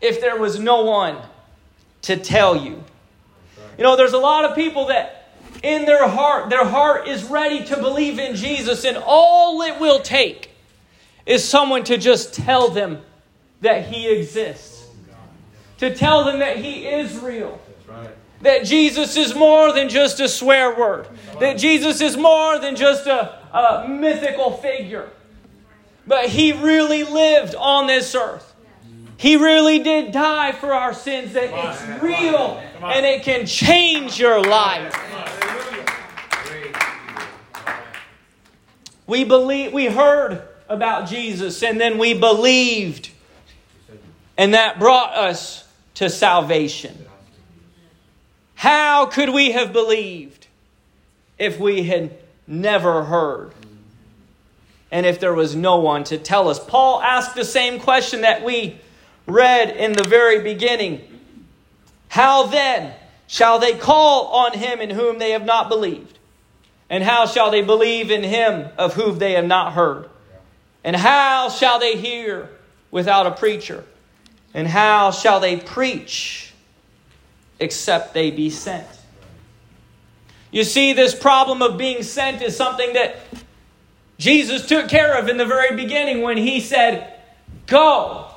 [0.00, 1.18] if there was no one
[2.02, 2.82] to tell you?
[3.76, 5.18] You know, there's a lot of people that
[5.62, 10.00] in their heart, their heart is ready to believe in Jesus, and all it will
[10.00, 10.50] take
[11.26, 13.02] is someone to just tell them
[13.60, 14.86] that He exists,
[15.78, 17.60] to tell them that He is real.
[18.42, 21.08] That Jesus is more than just a swear word.
[21.40, 25.08] That Jesus is more than just a, a mythical figure.
[26.06, 28.54] But He really lived on this earth.
[29.16, 31.32] He really did die for our sins.
[31.32, 34.94] That it's real and it can change your life.
[39.08, 43.10] We believe we heard about Jesus and then we believed.
[44.38, 47.06] And that brought us to salvation.
[48.54, 50.46] How could we have believed
[51.38, 53.52] if we had never heard?
[54.92, 56.64] And if there was no one to tell us?
[56.64, 58.78] Paul asked the same question that we
[59.26, 61.02] read in the very beginning.
[62.08, 62.94] How then
[63.26, 66.18] shall they call on him in whom they have not believed?
[66.88, 70.08] And how shall they believe in him of whom they have not heard?
[70.84, 72.48] And how shall they hear
[72.90, 73.84] without a preacher?
[74.58, 76.52] And how shall they preach
[77.60, 78.88] except they be sent?
[80.50, 83.20] You see, this problem of being sent is something that
[84.18, 87.20] Jesus took care of in the very beginning when he said,
[87.68, 88.32] Go.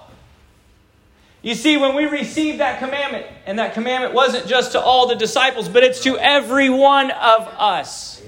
[1.41, 5.15] You see, when we receive that commandment, and that commandment wasn't just to all the
[5.15, 8.21] disciples, but it's to every one of us.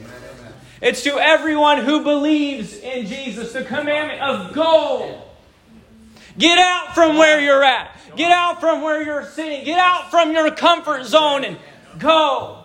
[0.81, 3.53] It's to everyone who believes in Jesus.
[3.53, 5.22] The commandment of go.
[6.37, 7.97] Get out from where you're at.
[8.15, 9.65] Get out from where you're sitting.
[9.65, 11.57] Get out from your comfort zone and
[11.99, 12.63] go.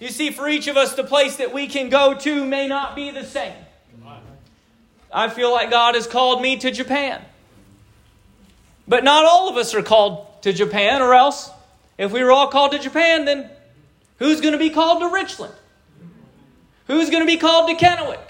[0.00, 2.94] You see, for each of us, the place that we can go to may not
[2.94, 3.54] be the same.
[5.12, 7.22] I feel like God has called me to Japan.
[8.86, 11.50] But not all of us are called to Japan, or else,
[11.96, 13.50] if we were all called to Japan, then
[14.18, 15.54] who's going to be called to Richland?
[16.86, 18.20] Who's going to be called to Kennewick?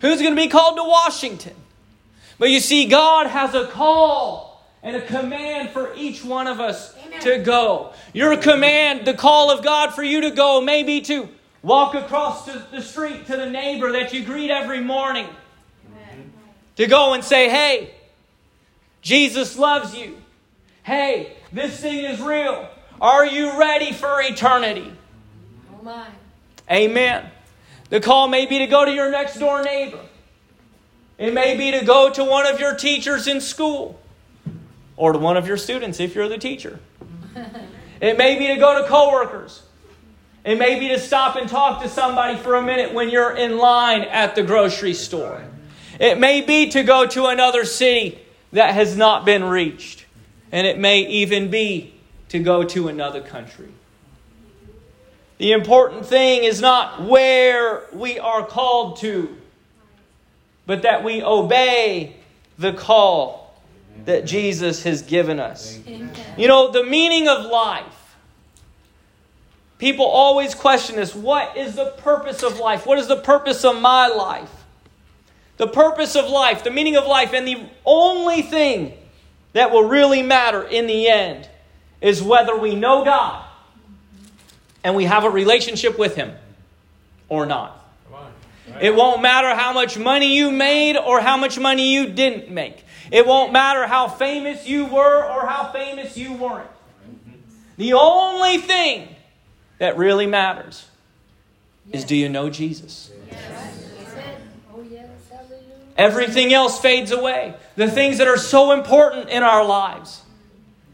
[0.00, 1.54] Who's going to be called to Washington?
[2.38, 6.94] But you see, God has a call and a command for each one of us
[7.06, 7.20] Amen.
[7.20, 7.92] to go.
[8.12, 11.28] Your command, the call of God for you to go, may be to
[11.62, 15.28] walk across the street to the neighbor that you greet every morning.
[16.76, 17.94] To go and say, hey,
[19.02, 20.16] Jesus loves you.
[20.82, 22.68] Hey, this thing is real.
[23.00, 24.92] Are you ready for eternity?
[25.84, 26.06] Oh.
[26.70, 27.30] Amen.
[27.90, 30.00] The call may be to go to your next door neighbor.
[31.18, 34.00] It may be to go to one of your teachers in school
[34.96, 36.80] or to one of your students if you're the teacher.
[38.00, 39.62] It may be to go to coworkers.
[40.44, 43.58] It may be to stop and talk to somebody for a minute when you're in
[43.58, 45.44] line at the grocery store.
[46.00, 48.18] It may be to go to another city
[48.50, 50.04] that has not been reached.
[50.50, 51.94] And it may even be
[52.30, 53.68] to go to another country.
[55.38, 59.36] The important thing is not where we are called to,
[60.66, 62.16] but that we obey
[62.58, 63.54] the call
[64.04, 65.78] that Jesus has given us.
[65.86, 66.10] Amen.
[66.36, 68.16] You know, the meaning of life.
[69.78, 71.14] People always question this.
[71.14, 72.86] What is the purpose of life?
[72.86, 74.50] What is the purpose of my life?
[75.56, 78.94] The purpose of life, the meaning of life, and the only thing
[79.52, 81.48] that will really matter in the end
[82.00, 83.44] is whether we know God
[84.84, 86.32] and we have a relationship with Him
[87.28, 87.81] or not.
[88.80, 92.84] It won't matter how much money you made or how much money you didn't make.
[93.10, 96.68] It won't matter how famous you were or how famous you weren't.
[97.76, 99.08] The only thing
[99.78, 100.86] that really matters
[101.90, 103.10] is do you know Jesus?
[104.72, 105.10] Oh yes.
[105.96, 107.54] Everything else fades away.
[107.76, 110.22] The things that are so important in our lives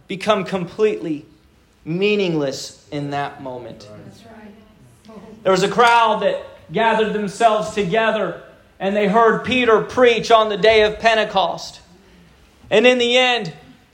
[0.09, 1.27] become completely
[1.85, 3.89] meaningless in that moment.
[5.43, 8.43] There was a crowd that gathered themselves together
[8.81, 11.81] and they heard Peter preach on the day of Pentecost.
[12.71, 13.53] And in the end,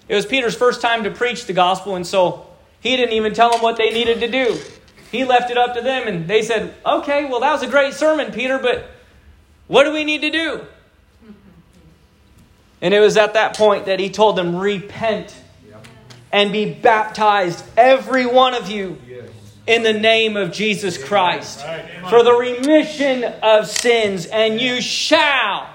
[0.09, 2.47] it was Peter's first time to preach the gospel, and so
[2.81, 4.59] he didn't even tell them what they needed to do.
[5.11, 7.95] He left it up to them, and they said, Okay, well, that was a great
[7.95, 8.91] sermon, Peter, but
[9.69, 10.67] what do we need to do?
[12.83, 15.35] And it was at that point that he told them, Repent
[16.31, 18.99] and be baptized, every one of you,
[19.67, 21.61] in the name of Jesus Christ,
[22.11, 25.69] for the remission of sins, and you shall,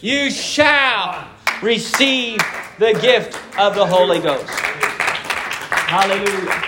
[0.00, 1.28] you shall
[1.62, 2.40] receive
[2.78, 4.48] the gift of the Holy Ghost.
[5.88, 6.64] Hallelujah.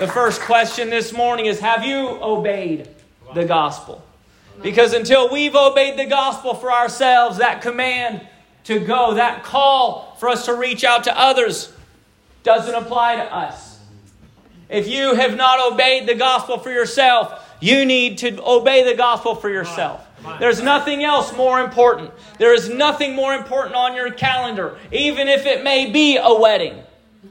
[0.00, 2.88] The first question this morning is Have you obeyed
[3.32, 4.04] the gospel?
[4.62, 8.26] Because until we've obeyed the gospel for ourselves, that command
[8.64, 11.72] to go, that call for us to reach out to others,
[12.42, 13.73] doesn't apply to us.
[14.68, 19.34] If you have not obeyed the gospel for yourself, you need to obey the gospel
[19.34, 20.06] for yourself.
[20.38, 22.10] There's nothing else more important.
[22.38, 26.82] There is nothing more important on your calendar, even if it may be a wedding.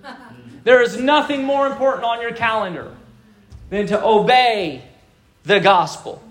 [0.63, 2.95] There is nothing more important on your calendar
[3.69, 4.81] than to obey
[5.43, 6.23] the gospel.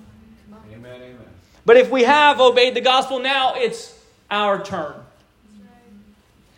[0.72, 1.18] Amen, amen.
[1.66, 3.94] But if we have obeyed the gospel, now it's
[4.30, 4.94] our turn.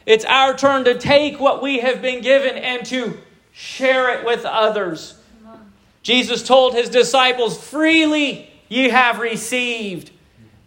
[0.07, 3.19] It's our turn to take what we have been given and to
[3.55, 5.17] share it with others.
[6.03, 10.11] Jesus told his disciples, Freely ye have received.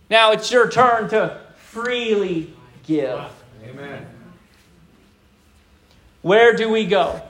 [0.10, 2.54] Now it's your turn to freely
[2.86, 3.19] give.
[3.63, 4.08] Amen.
[6.21, 7.21] Where do we go?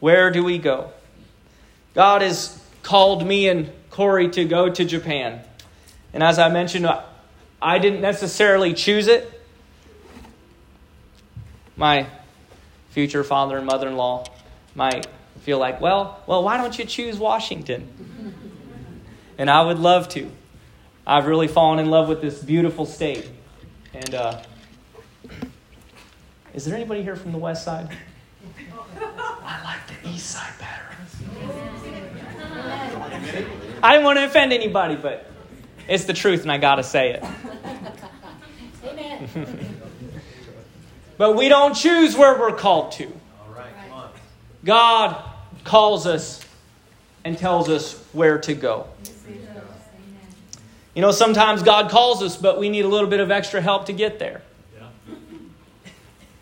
[0.00, 0.92] Where do we go?
[1.94, 5.40] God has called me and Corey to go to Japan.
[6.14, 6.88] And as I mentioned,
[7.60, 9.40] I didn't necessarily choose it.
[11.76, 12.06] My
[12.92, 14.24] future father and mother in law
[14.74, 15.06] might
[15.40, 17.88] feel like, well, well, why don't you choose Washington?
[19.38, 20.30] and I would love to.
[21.06, 23.28] I've really fallen in love with this beautiful state.
[23.92, 24.42] And uh,
[26.54, 27.88] is there anybody here from the west side?
[29.44, 30.82] I like the east side better.
[33.82, 35.26] I didn't want to offend anybody, but
[35.88, 37.24] it's the truth and I got to say it.
[38.84, 39.68] Amen.
[41.22, 43.06] but we don't choose where we're called to.
[44.64, 45.22] God
[45.62, 46.44] calls us
[47.24, 48.88] and tells us where to go.
[50.96, 53.86] You know, sometimes God calls us, but we need a little bit of extra help
[53.86, 54.42] to get there.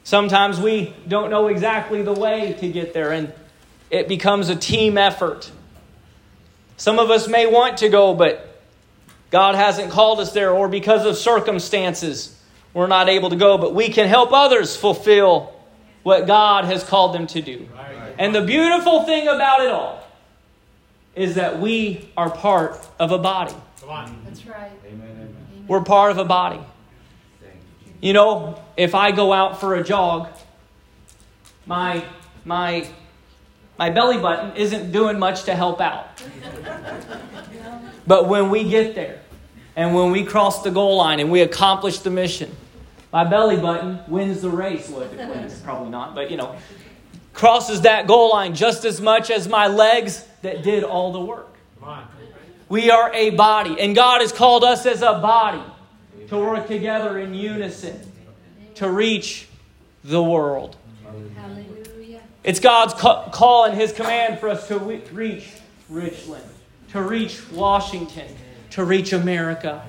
[0.03, 3.35] Sometimes we don't know exactly the way to get there, and
[3.91, 5.53] it becomes a team effort.
[6.79, 8.63] Some of us may want to go, but
[9.31, 12.35] God hasn't called us there, or because of circumstances,
[12.75, 13.59] we're not able to go.
[13.59, 15.53] But we can help others fulfill
[16.03, 17.69] what God has called them to do.
[18.19, 20.07] And the beautiful thing about it all
[21.15, 23.55] is that we are part of a body.
[24.25, 24.71] That's right.
[24.87, 26.61] Amen, We're part of a body.
[28.01, 30.29] You know, if I go out for a jog,
[31.67, 32.05] my
[32.45, 32.89] my
[33.79, 36.07] my belly button isn't doing much to help out.
[38.07, 39.21] But when we get there
[39.77, 42.57] and when we cross the goal line and we accomplish the mission,
[43.13, 44.89] my belly button wins the race.
[44.89, 46.57] Well, it wins, probably not, but you know,
[47.33, 51.49] crosses that goal line just as much as my legs that did all the work.
[52.69, 55.63] We are a body, and God has called us as a body
[56.29, 58.01] to work together in unison
[58.77, 59.49] to reach
[60.05, 60.77] the world.
[61.35, 62.21] Hallelujah.
[62.45, 65.51] It's God's call and His command for us to reach
[65.89, 66.45] Richland,
[66.93, 68.29] to reach Washington,
[68.71, 69.85] to reach America,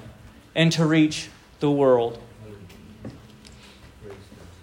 [0.55, 1.29] and to reach
[1.60, 2.19] the world.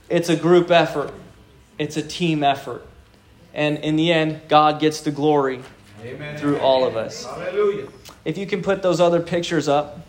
[0.08, 1.12] It's a group effort,
[1.78, 2.86] it's a team effort.
[3.54, 5.60] And in the end, God gets the glory
[6.02, 6.38] Amen.
[6.38, 7.24] through all of us.
[7.24, 7.88] Hallelujah.
[8.24, 10.00] If you can put those other pictures up.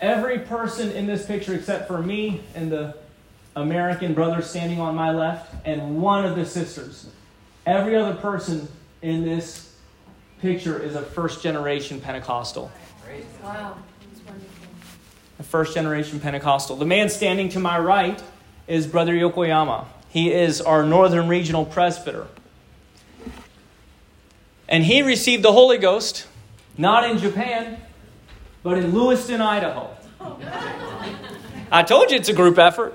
[0.00, 2.96] Every person in this picture, except for me and the
[3.56, 7.08] American brother standing on my left, and one of the sisters,
[7.64, 8.68] every other person
[9.00, 9.74] in this
[10.40, 12.70] picture is a first generation Pentecostal.
[13.42, 13.76] Wow.
[15.38, 16.76] A first generation Pentecostal.
[16.76, 18.22] The man standing to my right
[18.66, 19.86] is Brother Yokoyama.
[20.08, 22.28] He is our northern regional presbyter.
[24.68, 26.26] And he received the Holy Ghost
[26.78, 27.80] not in Japan,
[28.62, 29.90] but in Lewiston, Idaho.
[31.70, 32.94] I told you it's a group effort.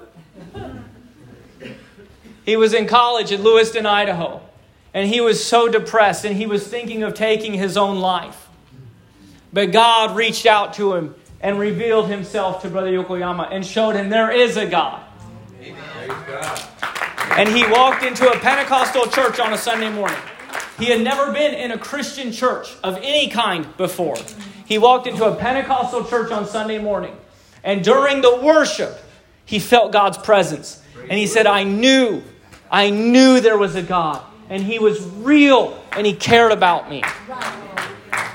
[2.45, 4.42] He was in college at Lewiston, Idaho,
[4.94, 8.48] and he was so depressed and he was thinking of taking his own life.
[9.54, 14.10] But God reached out to him and revealed himself to Brother Yokoyama and showed him
[14.10, 15.02] there is a God.
[17.31, 20.17] And he walked into a Pentecostal church on a Sunday morning.
[20.77, 24.15] He had never been in a Christian church of any kind before.
[24.65, 27.15] He walked into a Pentecostal church on Sunday morning,
[27.63, 28.98] and during the worship,
[29.46, 30.81] he felt God's presence.
[31.02, 32.21] And he said, I knew,
[32.71, 37.04] I knew there was a God, and he was real, and he cared about me.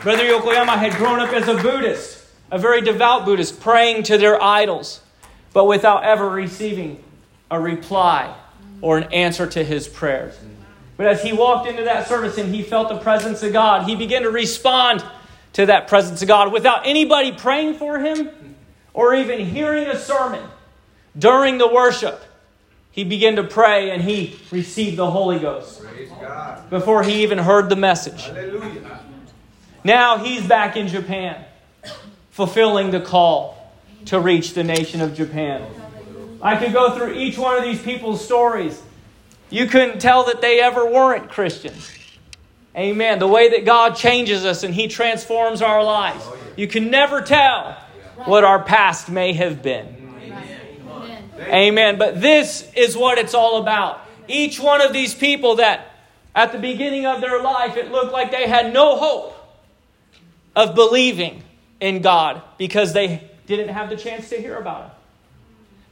[0.02, 2.13] Brother Yokoyama had grown up as a Buddhist,
[2.54, 5.00] a very devout Buddhist, praying to their idols,
[5.52, 7.02] but without ever receiving
[7.50, 8.32] a reply
[8.80, 10.38] or an answer to his prayers.
[10.96, 13.96] But as he walked into that service and he felt the presence of God, he
[13.96, 15.04] began to respond
[15.54, 18.30] to that presence of God without anybody praying for him
[18.92, 20.48] or even hearing a sermon
[21.18, 22.22] during the worship.
[22.92, 25.82] He began to pray and he received the Holy Ghost
[26.70, 28.26] before he even heard the message.
[28.26, 29.00] Hallelujah.
[29.82, 31.44] Now he's back in Japan,
[32.34, 33.72] fulfilling the call
[34.06, 35.64] to reach the nation of Japan.
[36.42, 38.82] I could go through each one of these people's stories
[39.50, 41.88] you couldn't tell that they ever weren't Christians.
[42.76, 43.20] Amen.
[43.20, 46.26] The way that God changes us and He transforms our lives.
[46.56, 47.74] You can never tell
[48.24, 49.96] what our past may have been.
[51.38, 51.98] Amen.
[51.98, 54.00] But this is what it's all about.
[54.26, 55.86] Each one of these people that
[56.34, 59.36] at the beginning of their life it looked like they had no hope
[60.56, 61.43] of believing
[61.84, 64.90] in God because they didn't have the chance to hear about Him.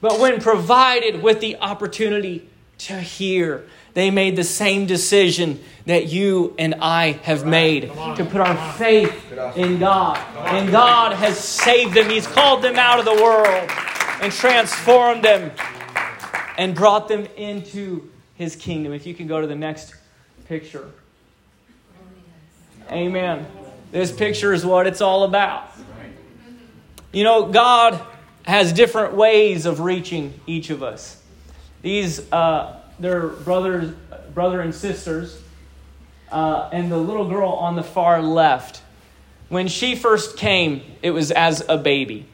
[0.00, 2.48] But when provided with the opportunity
[2.86, 3.64] to hear.
[3.94, 9.32] They made the same decision that you and I have made to put our faith
[9.56, 10.18] in God.
[10.36, 12.08] And God has saved them.
[12.08, 13.70] He's called them out of the world
[14.20, 15.52] and transformed them
[16.58, 18.92] and brought them into His kingdom.
[18.92, 19.94] If you can go to the next
[20.46, 20.90] picture.
[22.90, 23.46] Amen.
[23.92, 25.70] This picture is what it's all about.
[27.12, 28.00] You know, God
[28.44, 31.20] has different ways of reaching each of us.
[31.82, 33.94] These, uh, their brothers,
[34.34, 35.40] brother and sisters,
[36.30, 38.80] uh, and the little girl on the far left.
[39.50, 42.26] When she first came, it was as a baby.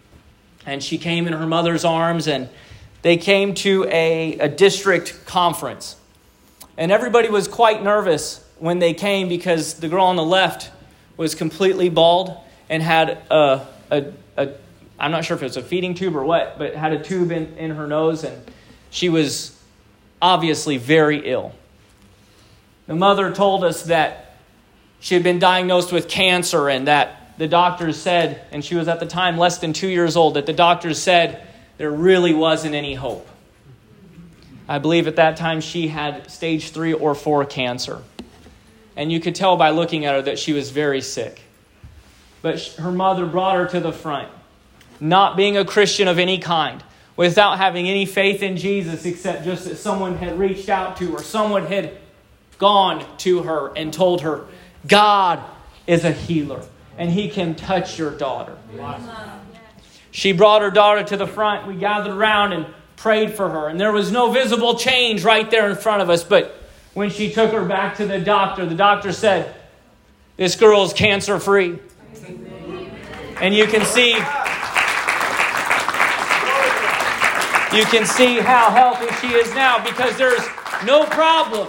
[0.65, 2.49] And she came in her mother's arms, and
[3.03, 5.97] they came to a, a district conference.
[6.77, 10.71] And everybody was quite nervous when they came because the girl on the left
[11.17, 12.37] was completely bald
[12.71, 14.05] and had a, a,
[14.37, 14.53] a
[14.99, 17.31] I'm not sure if it was a feeding tube or what, but had a tube
[17.31, 18.51] in, in her nose, and
[18.91, 19.57] she was
[20.21, 21.53] obviously very ill.
[22.87, 24.37] The mother told us that
[25.01, 28.99] she had been diagnosed with cancer and that the doctors said, and she was at
[28.99, 31.47] the time less than two years old, that the doctors said
[31.77, 33.29] there really wasn't any hope.
[34.69, 38.03] I believe at that time she had stage three or four cancer.
[38.97, 41.41] And you could tell by looking at her that she was very sick.
[42.43, 44.29] But her mother brought her to the front,
[45.01, 46.83] not being a Christian of any kind,
[47.17, 51.23] without having any faith in Jesus except just that someone had reached out to her,
[51.23, 51.97] someone had
[52.59, 54.47] gone to her and told her,
[54.87, 55.43] God
[55.87, 56.63] is a healer
[56.97, 58.57] and he can touch your daughter.
[60.11, 61.67] She brought her daughter to the front.
[61.67, 63.69] We gathered around and prayed for her.
[63.69, 66.25] And there was no visible change right there in front of us.
[66.25, 66.57] But
[66.95, 69.55] when she took her back to the doctor, the doctor said,
[70.37, 71.79] This girl is cancer free.
[73.41, 74.15] And you can see
[77.75, 80.43] You can see how healthy she is now because there's
[80.87, 81.69] no problem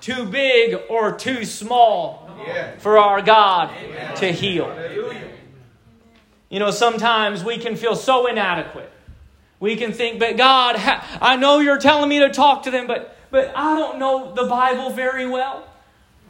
[0.00, 2.28] too big or too small
[2.78, 3.70] for our God
[4.16, 4.68] to heal.
[6.50, 8.90] You know, sometimes we can feel so inadequate.
[9.58, 10.76] We can think, but God,
[11.20, 14.44] I know you're telling me to talk to them, but, but I don't know the
[14.44, 15.66] Bible very well.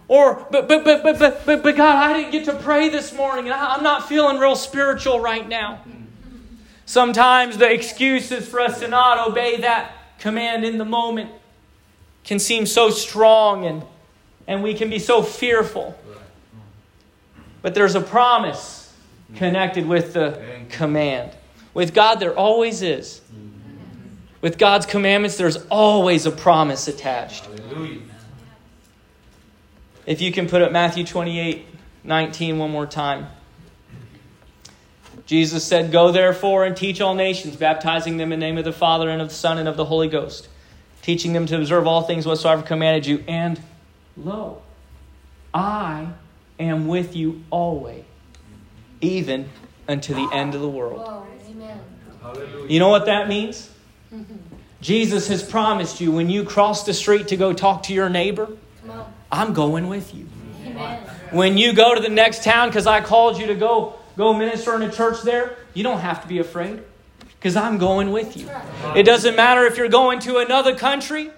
[0.07, 3.13] Or, but, but, but, but, but, but, but God, I didn't get to pray this
[3.13, 5.83] morning, and I'm not feeling real spiritual right now.
[6.91, 11.31] Sometimes the excuses for us to not obey that command in the moment
[12.25, 13.85] can seem so strong and,
[14.49, 15.97] and we can be so fearful.
[17.63, 18.93] But there's a promise
[19.37, 21.31] connected with the command.
[21.75, 23.21] With God, there always is.
[24.41, 27.49] With God's commandments, there's always a promise attached.
[30.07, 31.67] If you can put up Matthew 28
[32.03, 33.29] 19 one more time.
[35.31, 38.73] Jesus said, Go therefore and teach all nations, baptizing them in the name of the
[38.73, 40.49] Father and of the Son and of the Holy Ghost,
[41.03, 43.23] teaching them to observe all things whatsoever commanded you.
[43.29, 43.61] And
[44.17, 44.61] lo,
[45.55, 46.09] I
[46.59, 48.03] am with you always,
[49.01, 49.49] even
[49.87, 51.25] unto the end of the world.
[52.67, 53.71] You know what that means?
[54.81, 58.49] Jesus has promised you when you cross the street to go talk to your neighbor,
[59.31, 60.27] I'm going with you.
[60.67, 61.05] Amen.
[61.31, 64.75] When you go to the next town because I called you to go go minister
[64.75, 66.83] in a church there, you don't have to be afraid
[67.39, 68.51] because I'm going with you.
[68.95, 71.31] It doesn't matter if you're going to another country,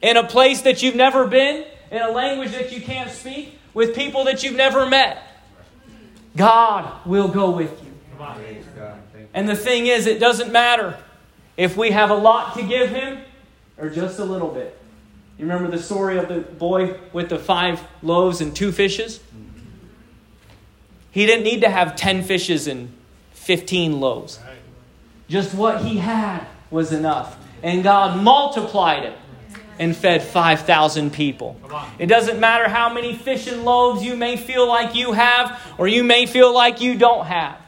[0.00, 3.94] in a place that you've never been, in a language that you can't speak, with
[3.94, 5.22] people that you've never met.
[6.36, 7.92] God will go with you.
[9.34, 10.96] And the thing is, it doesn't matter
[11.58, 13.18] if we have a lot to give Him
[13.76, 14.74] or just a little bit.
[15.36, 19.20] You remember the story of the boy with the five loaves and two fishes?
[21.10, 22.92] He didn't need to have 10 fishes and
[23.32, 24.38] 15 loaves.
[25.28, 27.36] Just what he had was enough.
[27.62, 29.16] And God multiplied it
[29.78, 31.56] and fed 5,000 people.
[31.98, 35.88] It doesn't matter how many fish and loaves you may feel like you have or
[35.88, 37.58] you may feel like you don't have.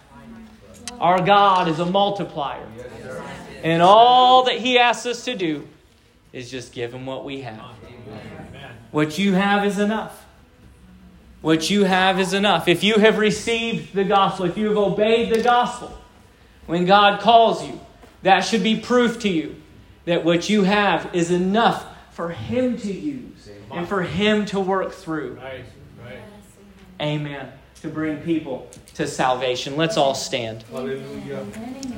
[0.98, 2.66] Our God is a multiplier.
[3.62, 5.66] And all that He asks us to do
[6.32, 7.60] is just give Him what we have.
[8.90, 10.26] What you have is enough.
[11.42, 12.68] What you have is enough.
[12.68, 15.98] If you have received the gospel, if you have obeyed the gospel,
[16.66, 17.80] when God calls you,
[18.22, 19.56] that should be proof to you
[20.04, 24.92] that what you have is enough for Him to use and for Him to work
[24.92, 25.34] through.
[25.34, 25.64] Right,
[26.04, 26.18] right.
[27.00, 27.52] Amen.
[27.82, 29.76] To bring people to salvation.
[29.76, 30.64] Let's all stand.
[30.64, 31.46] Hallelujah.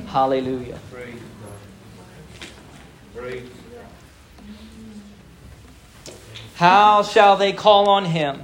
[0.07, 0.79] Hallelujah.
[0.89, 2.49] Praise God.
[3.15, 3.49] Praise
[6.55, 8.43] How shall they call on him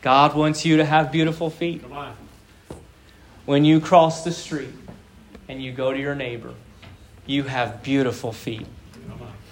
[0.00, 1.82] God wants you to have beautiful feet.
[3.46, 4.72] When you cross the street
[5.48, 6.54] and you go to your neighbor,
[7.26, 8.66] you have beautiful feet.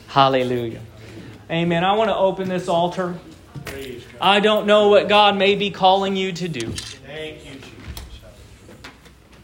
[0.08, 0.80] Hallelujah.
[1.50, 1.84] Amen.
[1.84, 3.16] I want to open this altar.
[4.20, 6.72] I don't know what God may be calling you to do.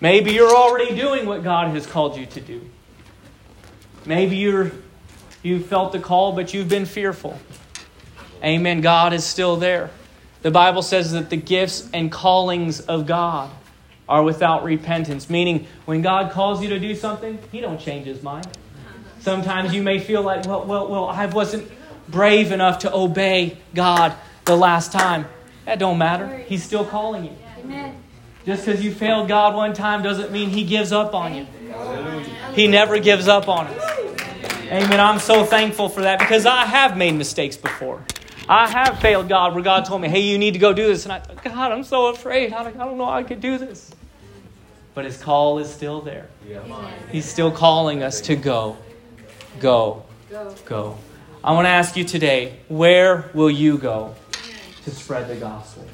[0.00, 2.68] Maybe you're already doing what God has called you to do.
[4.04, 4.72] Maybe you're
[5.42, 7.38] you felt the call, but you've been fearful.
[8.44, 8.80] Amen.
[8.80, 9.90] God is still there.
[10.42, 13.50] The Bible says that the gifts and callings of God
[14.08, 18.22] are without repentance, meaning when God calls you to do something, He don't change His
[18.22, 18.46] mind.
[19.20, 21.70] Sometimes you may feel like, well, well, well, I wasn't
[22.08, 24.14] brave enough to obey God
[24.44, 25.26] the last time.
[25.64, 26.38] That don't matter.
[26.38, 27.36] He's still calling you.
[27.58, 28.02] Amen.
[28.44, 31.46] Just because you failed God one time doesn't mean He gives up on you.
[32.54, 33.90] He never gives up on us.
[34.64, 34.98] Amen.
[34.98, 38.04] I'm so thankful for that because I have made mistakes before.
[38.52, 41.04] I have failed God where God told me, hey, you need to go do this.
[41.04, 42.52] And I thought, God, I'm so afraid.
[42.52, 43.90] I don't know I could do this.
[44.92, 46.28] But His call is still there.
[47.10, 48.76] He's still calling us to go.
[49.58, 50.04] Go.
[50.66, 50.98] Go.
[51.42, 54.14] I want to ask you today where will you go
[54.84, 55.84] to spread the gospel?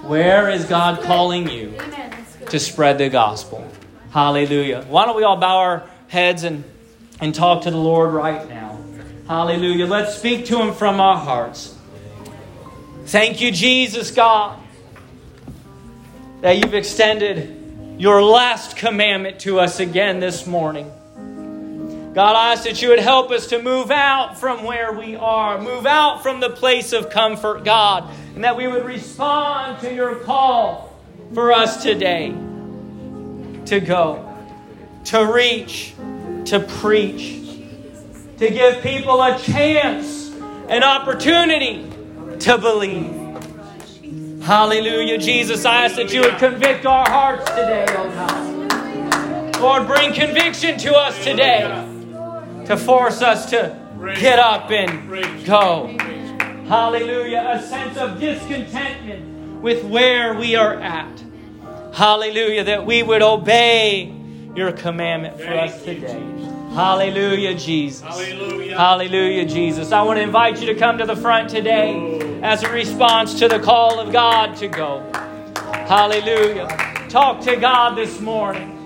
[0.00, 1.74] Where is God calling you
[2.46, 3.70] to spread the gospel?
[4.12, 4.82] Hallelujah.
[4.88, 6.64] Why don't we all bow our heads and
[7.20, 8.78] and talk to the Lord right now.
[9.26, 9.86] Hallelujah.
[9.86, 11.77] Let's speak to Him from our hearts.
[13.08, 14.60] Thank you, Jesus, God,
[16.42, 20.92] that you've extended your last commandment to us again this morning.
[22.14, 25.58] God, I ask that you would help us to move out from where we are,
[25.58, 30.16] move out from the place of comfort, God, and that we would respond to your
[30.16, 30.94] call
[31.32, 32.28] for us today
[33.64, 34.36] to go,
[35.06, 35.94] to reach,
[36.44, 37.40] to preach,
[38.36, 40.30] to give people a chance,
[40.68, 41.88] an opportunity
[42.40, 43.28] to believe.
[44.42, 45.18] Hallelujah.
[45.18, 49.56] Jesus, I ask that you would convict our hearts today, oh God.
[49.60, 51.62] Lord, bring conviction to us today
[52.66, 53.76] to force us to
[54.18, 55.94] get up and go.
[56.68, 57.58] Hallelujah.
[57.58, 61.22] A sense of discontentment with where we are at.
[61.92, 62.64] Hallelujah.
[62.64, 64.14] That we would obey
[64.54, 66.47] your commandment for us today.
[66.74, 68.02] Hallelujah, Jesus.
[68.02, 68.76] Hallelujah.
[68.76, 69.90] Hallelujah, Jesus.
[69.90, 73.48] I want to invite you to come to the front today as a response to
[73.48, 75.00] the call of God to go.
[75.88, 76.68] Hallelujah.
[77.08, 78.76] Talk to God this morning.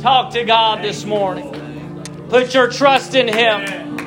[0.00, 1.52] Talk to God this morning.
[2.30, 3.98] Put your trust in Him.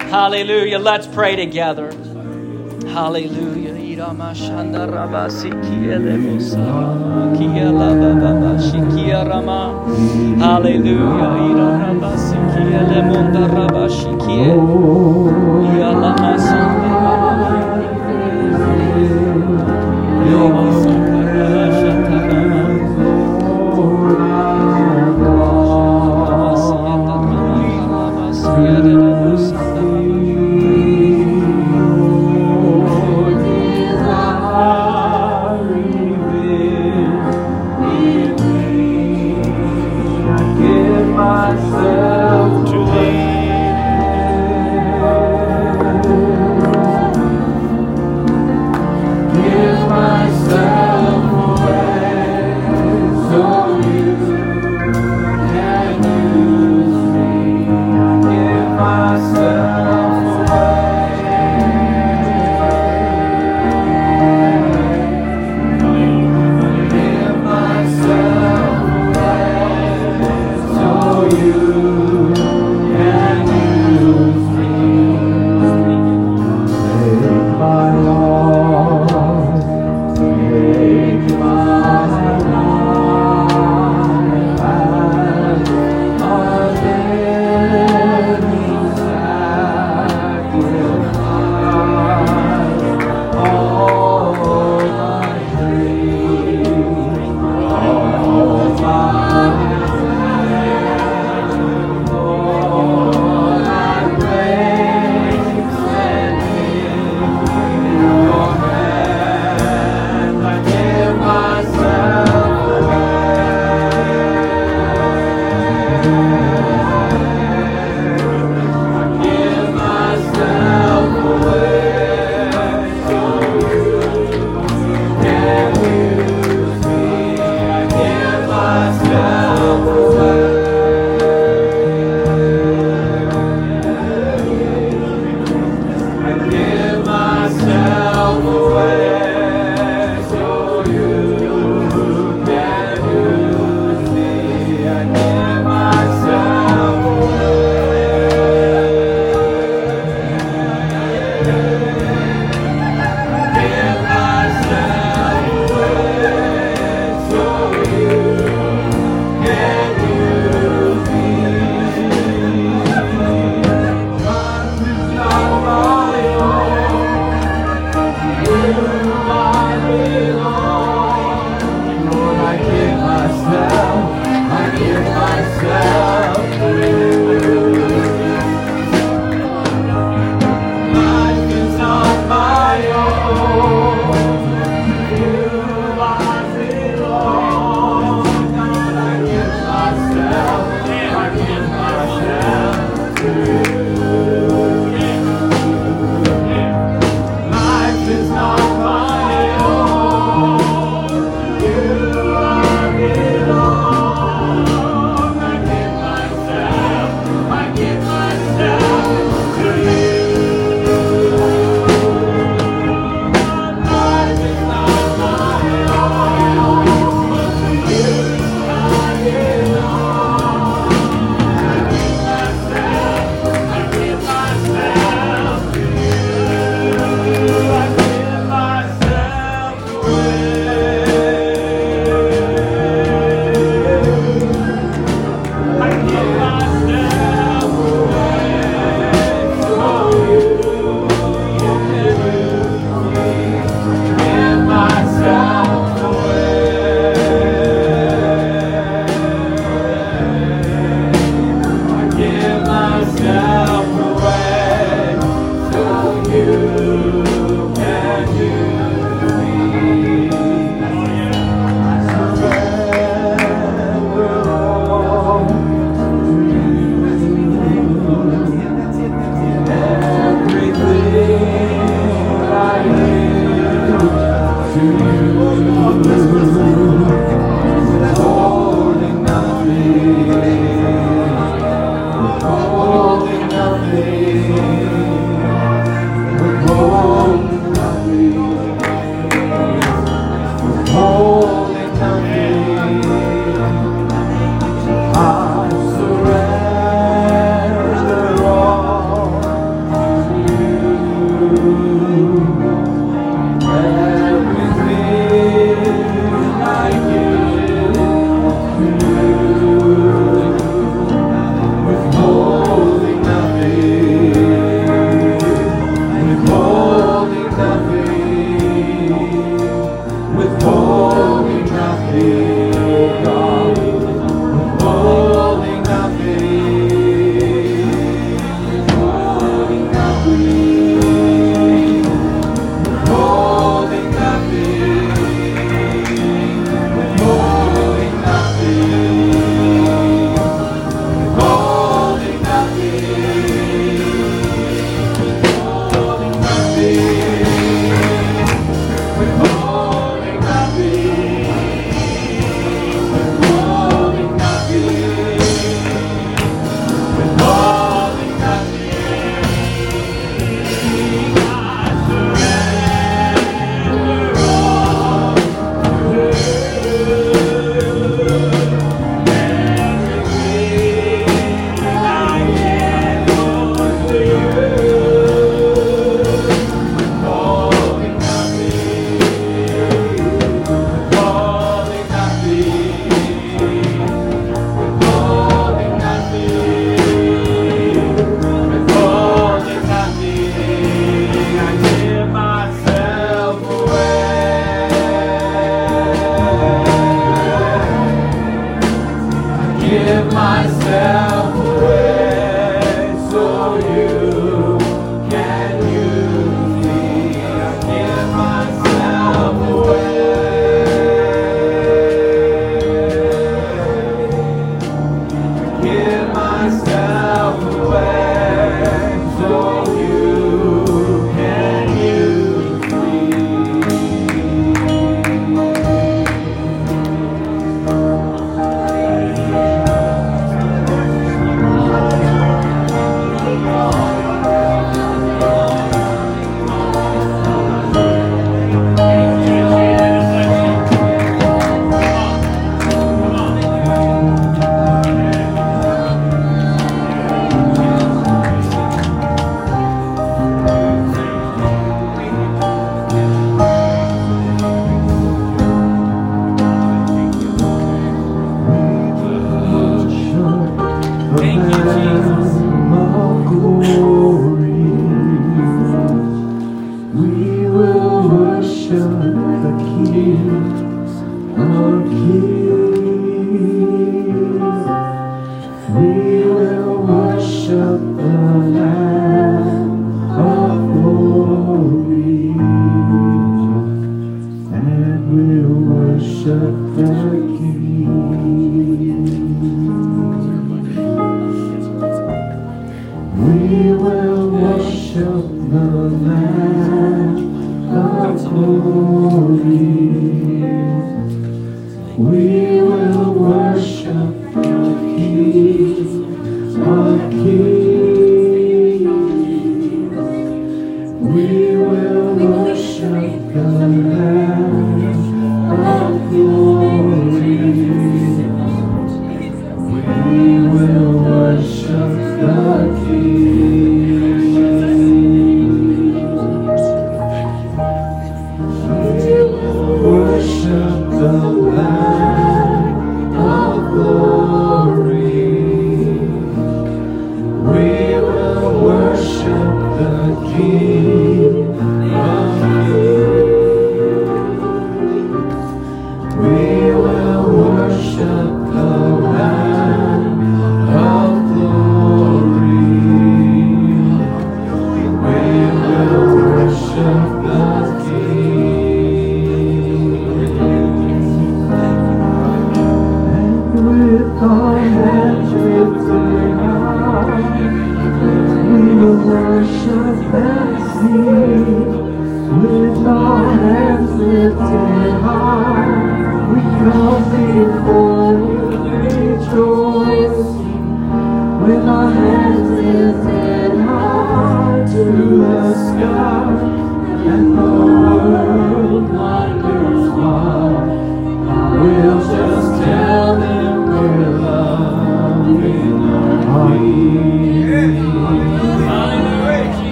[0.00, 0.78] Hallelujah.
[0.78, 1.92] Let's pray together.
[2.94, 3.74] Hallelujah.
[3.96, 6.58] Irama shanda raba sikiele musa
[7.36, 9.60] kiela baba shikia rama.
[10.38, 11.32] Hallelujah.
[11.50, 14.52] Irama sikiele munda raba shikie.
[15.76, 17.50] Iala masanda raba.
[20.30, 21.75] Yo masanda raba.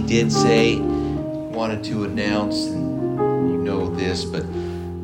[0.00, 4.44] Did say, wanted to announce, and you know this, but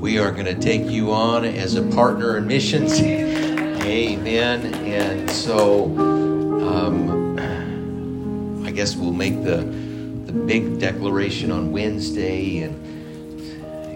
[0.01, 3.01] we are going to take you on as a partner in missions.
[3.01, 4.75] Amen.
[4.85, 7.39] And so, um,
[8.67, 9.59] I guess we'll make the
[10.27, 12.75] the big declaration on Wednesday, and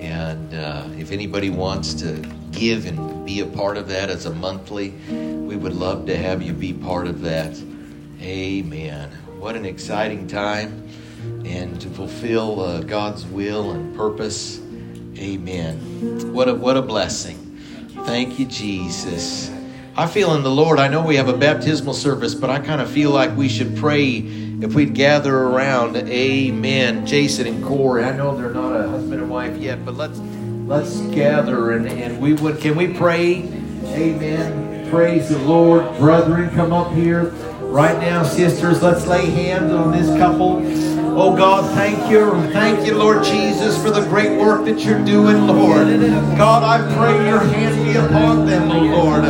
[0.01, 2.23] and uh, if anybody wants to
[2.53, 6.43] give and be a part of that as a monthly, we would love to have
[6.43, 7.59] you be part of that.
[8.21, 9.11] Amen.
[9.39, 10.89] What an exciting time
[11.45, 14.61] and to fulfill uh, God's will and purpose.
[15.17, 16.33] Amen.
[16.33, 17.61] What a, what a blessing.
[18.05, 19.51] Thank you, Jesus.
[19.97, 22.81] I feel in the Lord, I know we have a baptismal service, but I kind
[22.81, 24.19] of feel like we should pray
[24.61, 25.97] if we'd gather around.
[25.97, 27.05] Amen.
[27.05, 30.21] Jason and Corey, I know they're not a husband and wife yet, but let's
[30.69, 33.37] let's gather and, and we would can we pray?
[33.87, 34.91] Amen.
[34.91, 35.83] Praise the Lord.
[35.97, 37.31] Brethren, come up here.
[37.69, 40.63] Right now, sisters, let's lay hands on this couple.
[41.19, 42.31] Oh God, thank you.
[42.53, 45.87] Thank you, Lord Jesus, for the great work that you're doing, Lord.
[46.37, 49.23] God, I pray your hand be upon them, oh Lord.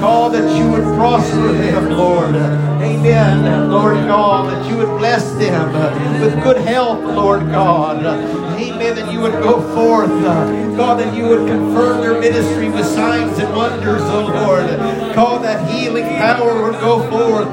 [0.00, 2.34] God, that you would prosper them, Lord.
[2.34, 8.04] Amen, Lord God, that you would bless them with good health, Lord God.
[8.04, 10.69] Amen, that you would go forth.
[10.80, 14.66] God, that you would confirm their ministry with signs and wonders, oh Lord.
[15.14, 17.48] God, that healing power would go forth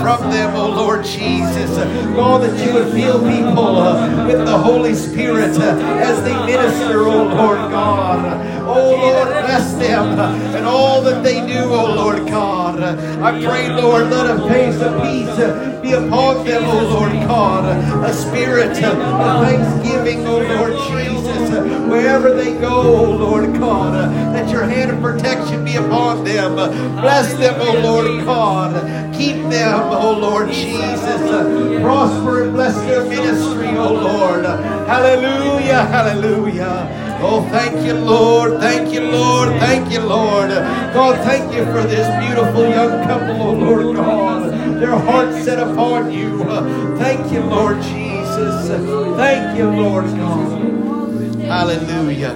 [0.00, 1.68] from them, oh Lord Jesus.
[2.16, 3.74] God, that you would fill people
[4.26, 8.61] with the Holy Spirit as they minister, oh Lord God.
[8.74, 12.82] Oh Lord, bless them and all that they do, oh Lord God.
[12.82, 17.64] I pray, Lord, let a face of peace be upon them, oh Lord God.
[18.04, 18.98] A spirit of
[19.44, 21.50] thanksgiving, oh Lord Jesus,
[21.90, 23.94] wherever they go, oh Lord God.
[24.34, 26.54] That your hand of protection be upon them.
[26.54, 29.14] Bless them, oh Lord God.
[29.14, 31.20] Keep them, oh Lord Jesus.
[31.82, 34.44] Prosper and bless their ministry, oh Lord.
[34.44, 37.01] Hallelujah, hallelujah.
[37.24, 38.60] Oh, thank you, Lord.
[38.60, 39.50] Thank you, Lord.
[39.60, 40.50] Thank you, Lord.
[40.50, 44.50] God, thank you for this beautiful young couple, oh Lord God.
[44.80, 46.42] Their hearts set upon you.
[46.98, 48.68] Thank you, Lord Jesus.
[49.16, 50.62] Thank you, Lord God.
[51.42, 52.32] Hallelujah.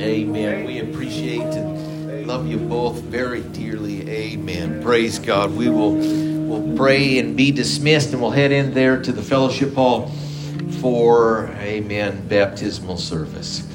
[0.00, 0.66] Amen.
[0.66, 4.08] We appreciate and love you both very dearly.
[4.08, 4.82] Amen.
[4.82, 5.52] Praise God.
[5.52, 9.74] We will will pray and be dismissed, and we'll head in there to the fellowship
[9.74, 10.12] hall
[10.84, 13.66] for, amen, baptismal service.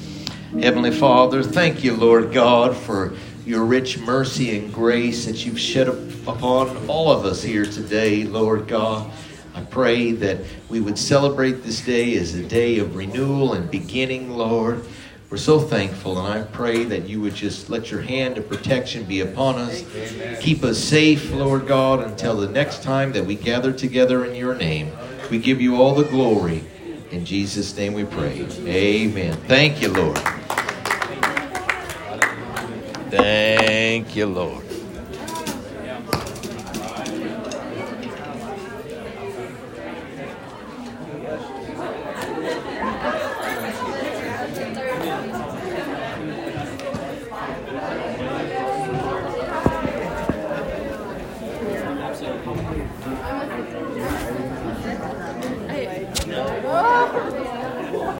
[0.61, 3.15] Heavenly Father, thank you, Lord God, for
[3.47, 8.67] your rich mercy and grace that you've shed upon all of us here today, Lord
[8.67, 9.09] God.
[9.55, 14.37] I pray that we would celebrate this day as a day of renewal and beginning,
[14.37, 14.85] Lord.
[15.31, 19.05] We're so thankful, and I pray that you would just let your hand of protection
[19.05, 19.83] be upon us.
[19.95, 20.39] Amen.
[20.43, 24.53] Keep us safe, Lord God, until the next time that we gather together in your
[24.53, 24.91] name.
[25.31, 26.65] We give you all the glory.
[27.11, 28.45] In Jesus' name we pray.
[28.67, 29.33] Amen.
[29.47, 30.17] Thank you, Lord.
[33.09, 34.68] Thank you, Lord.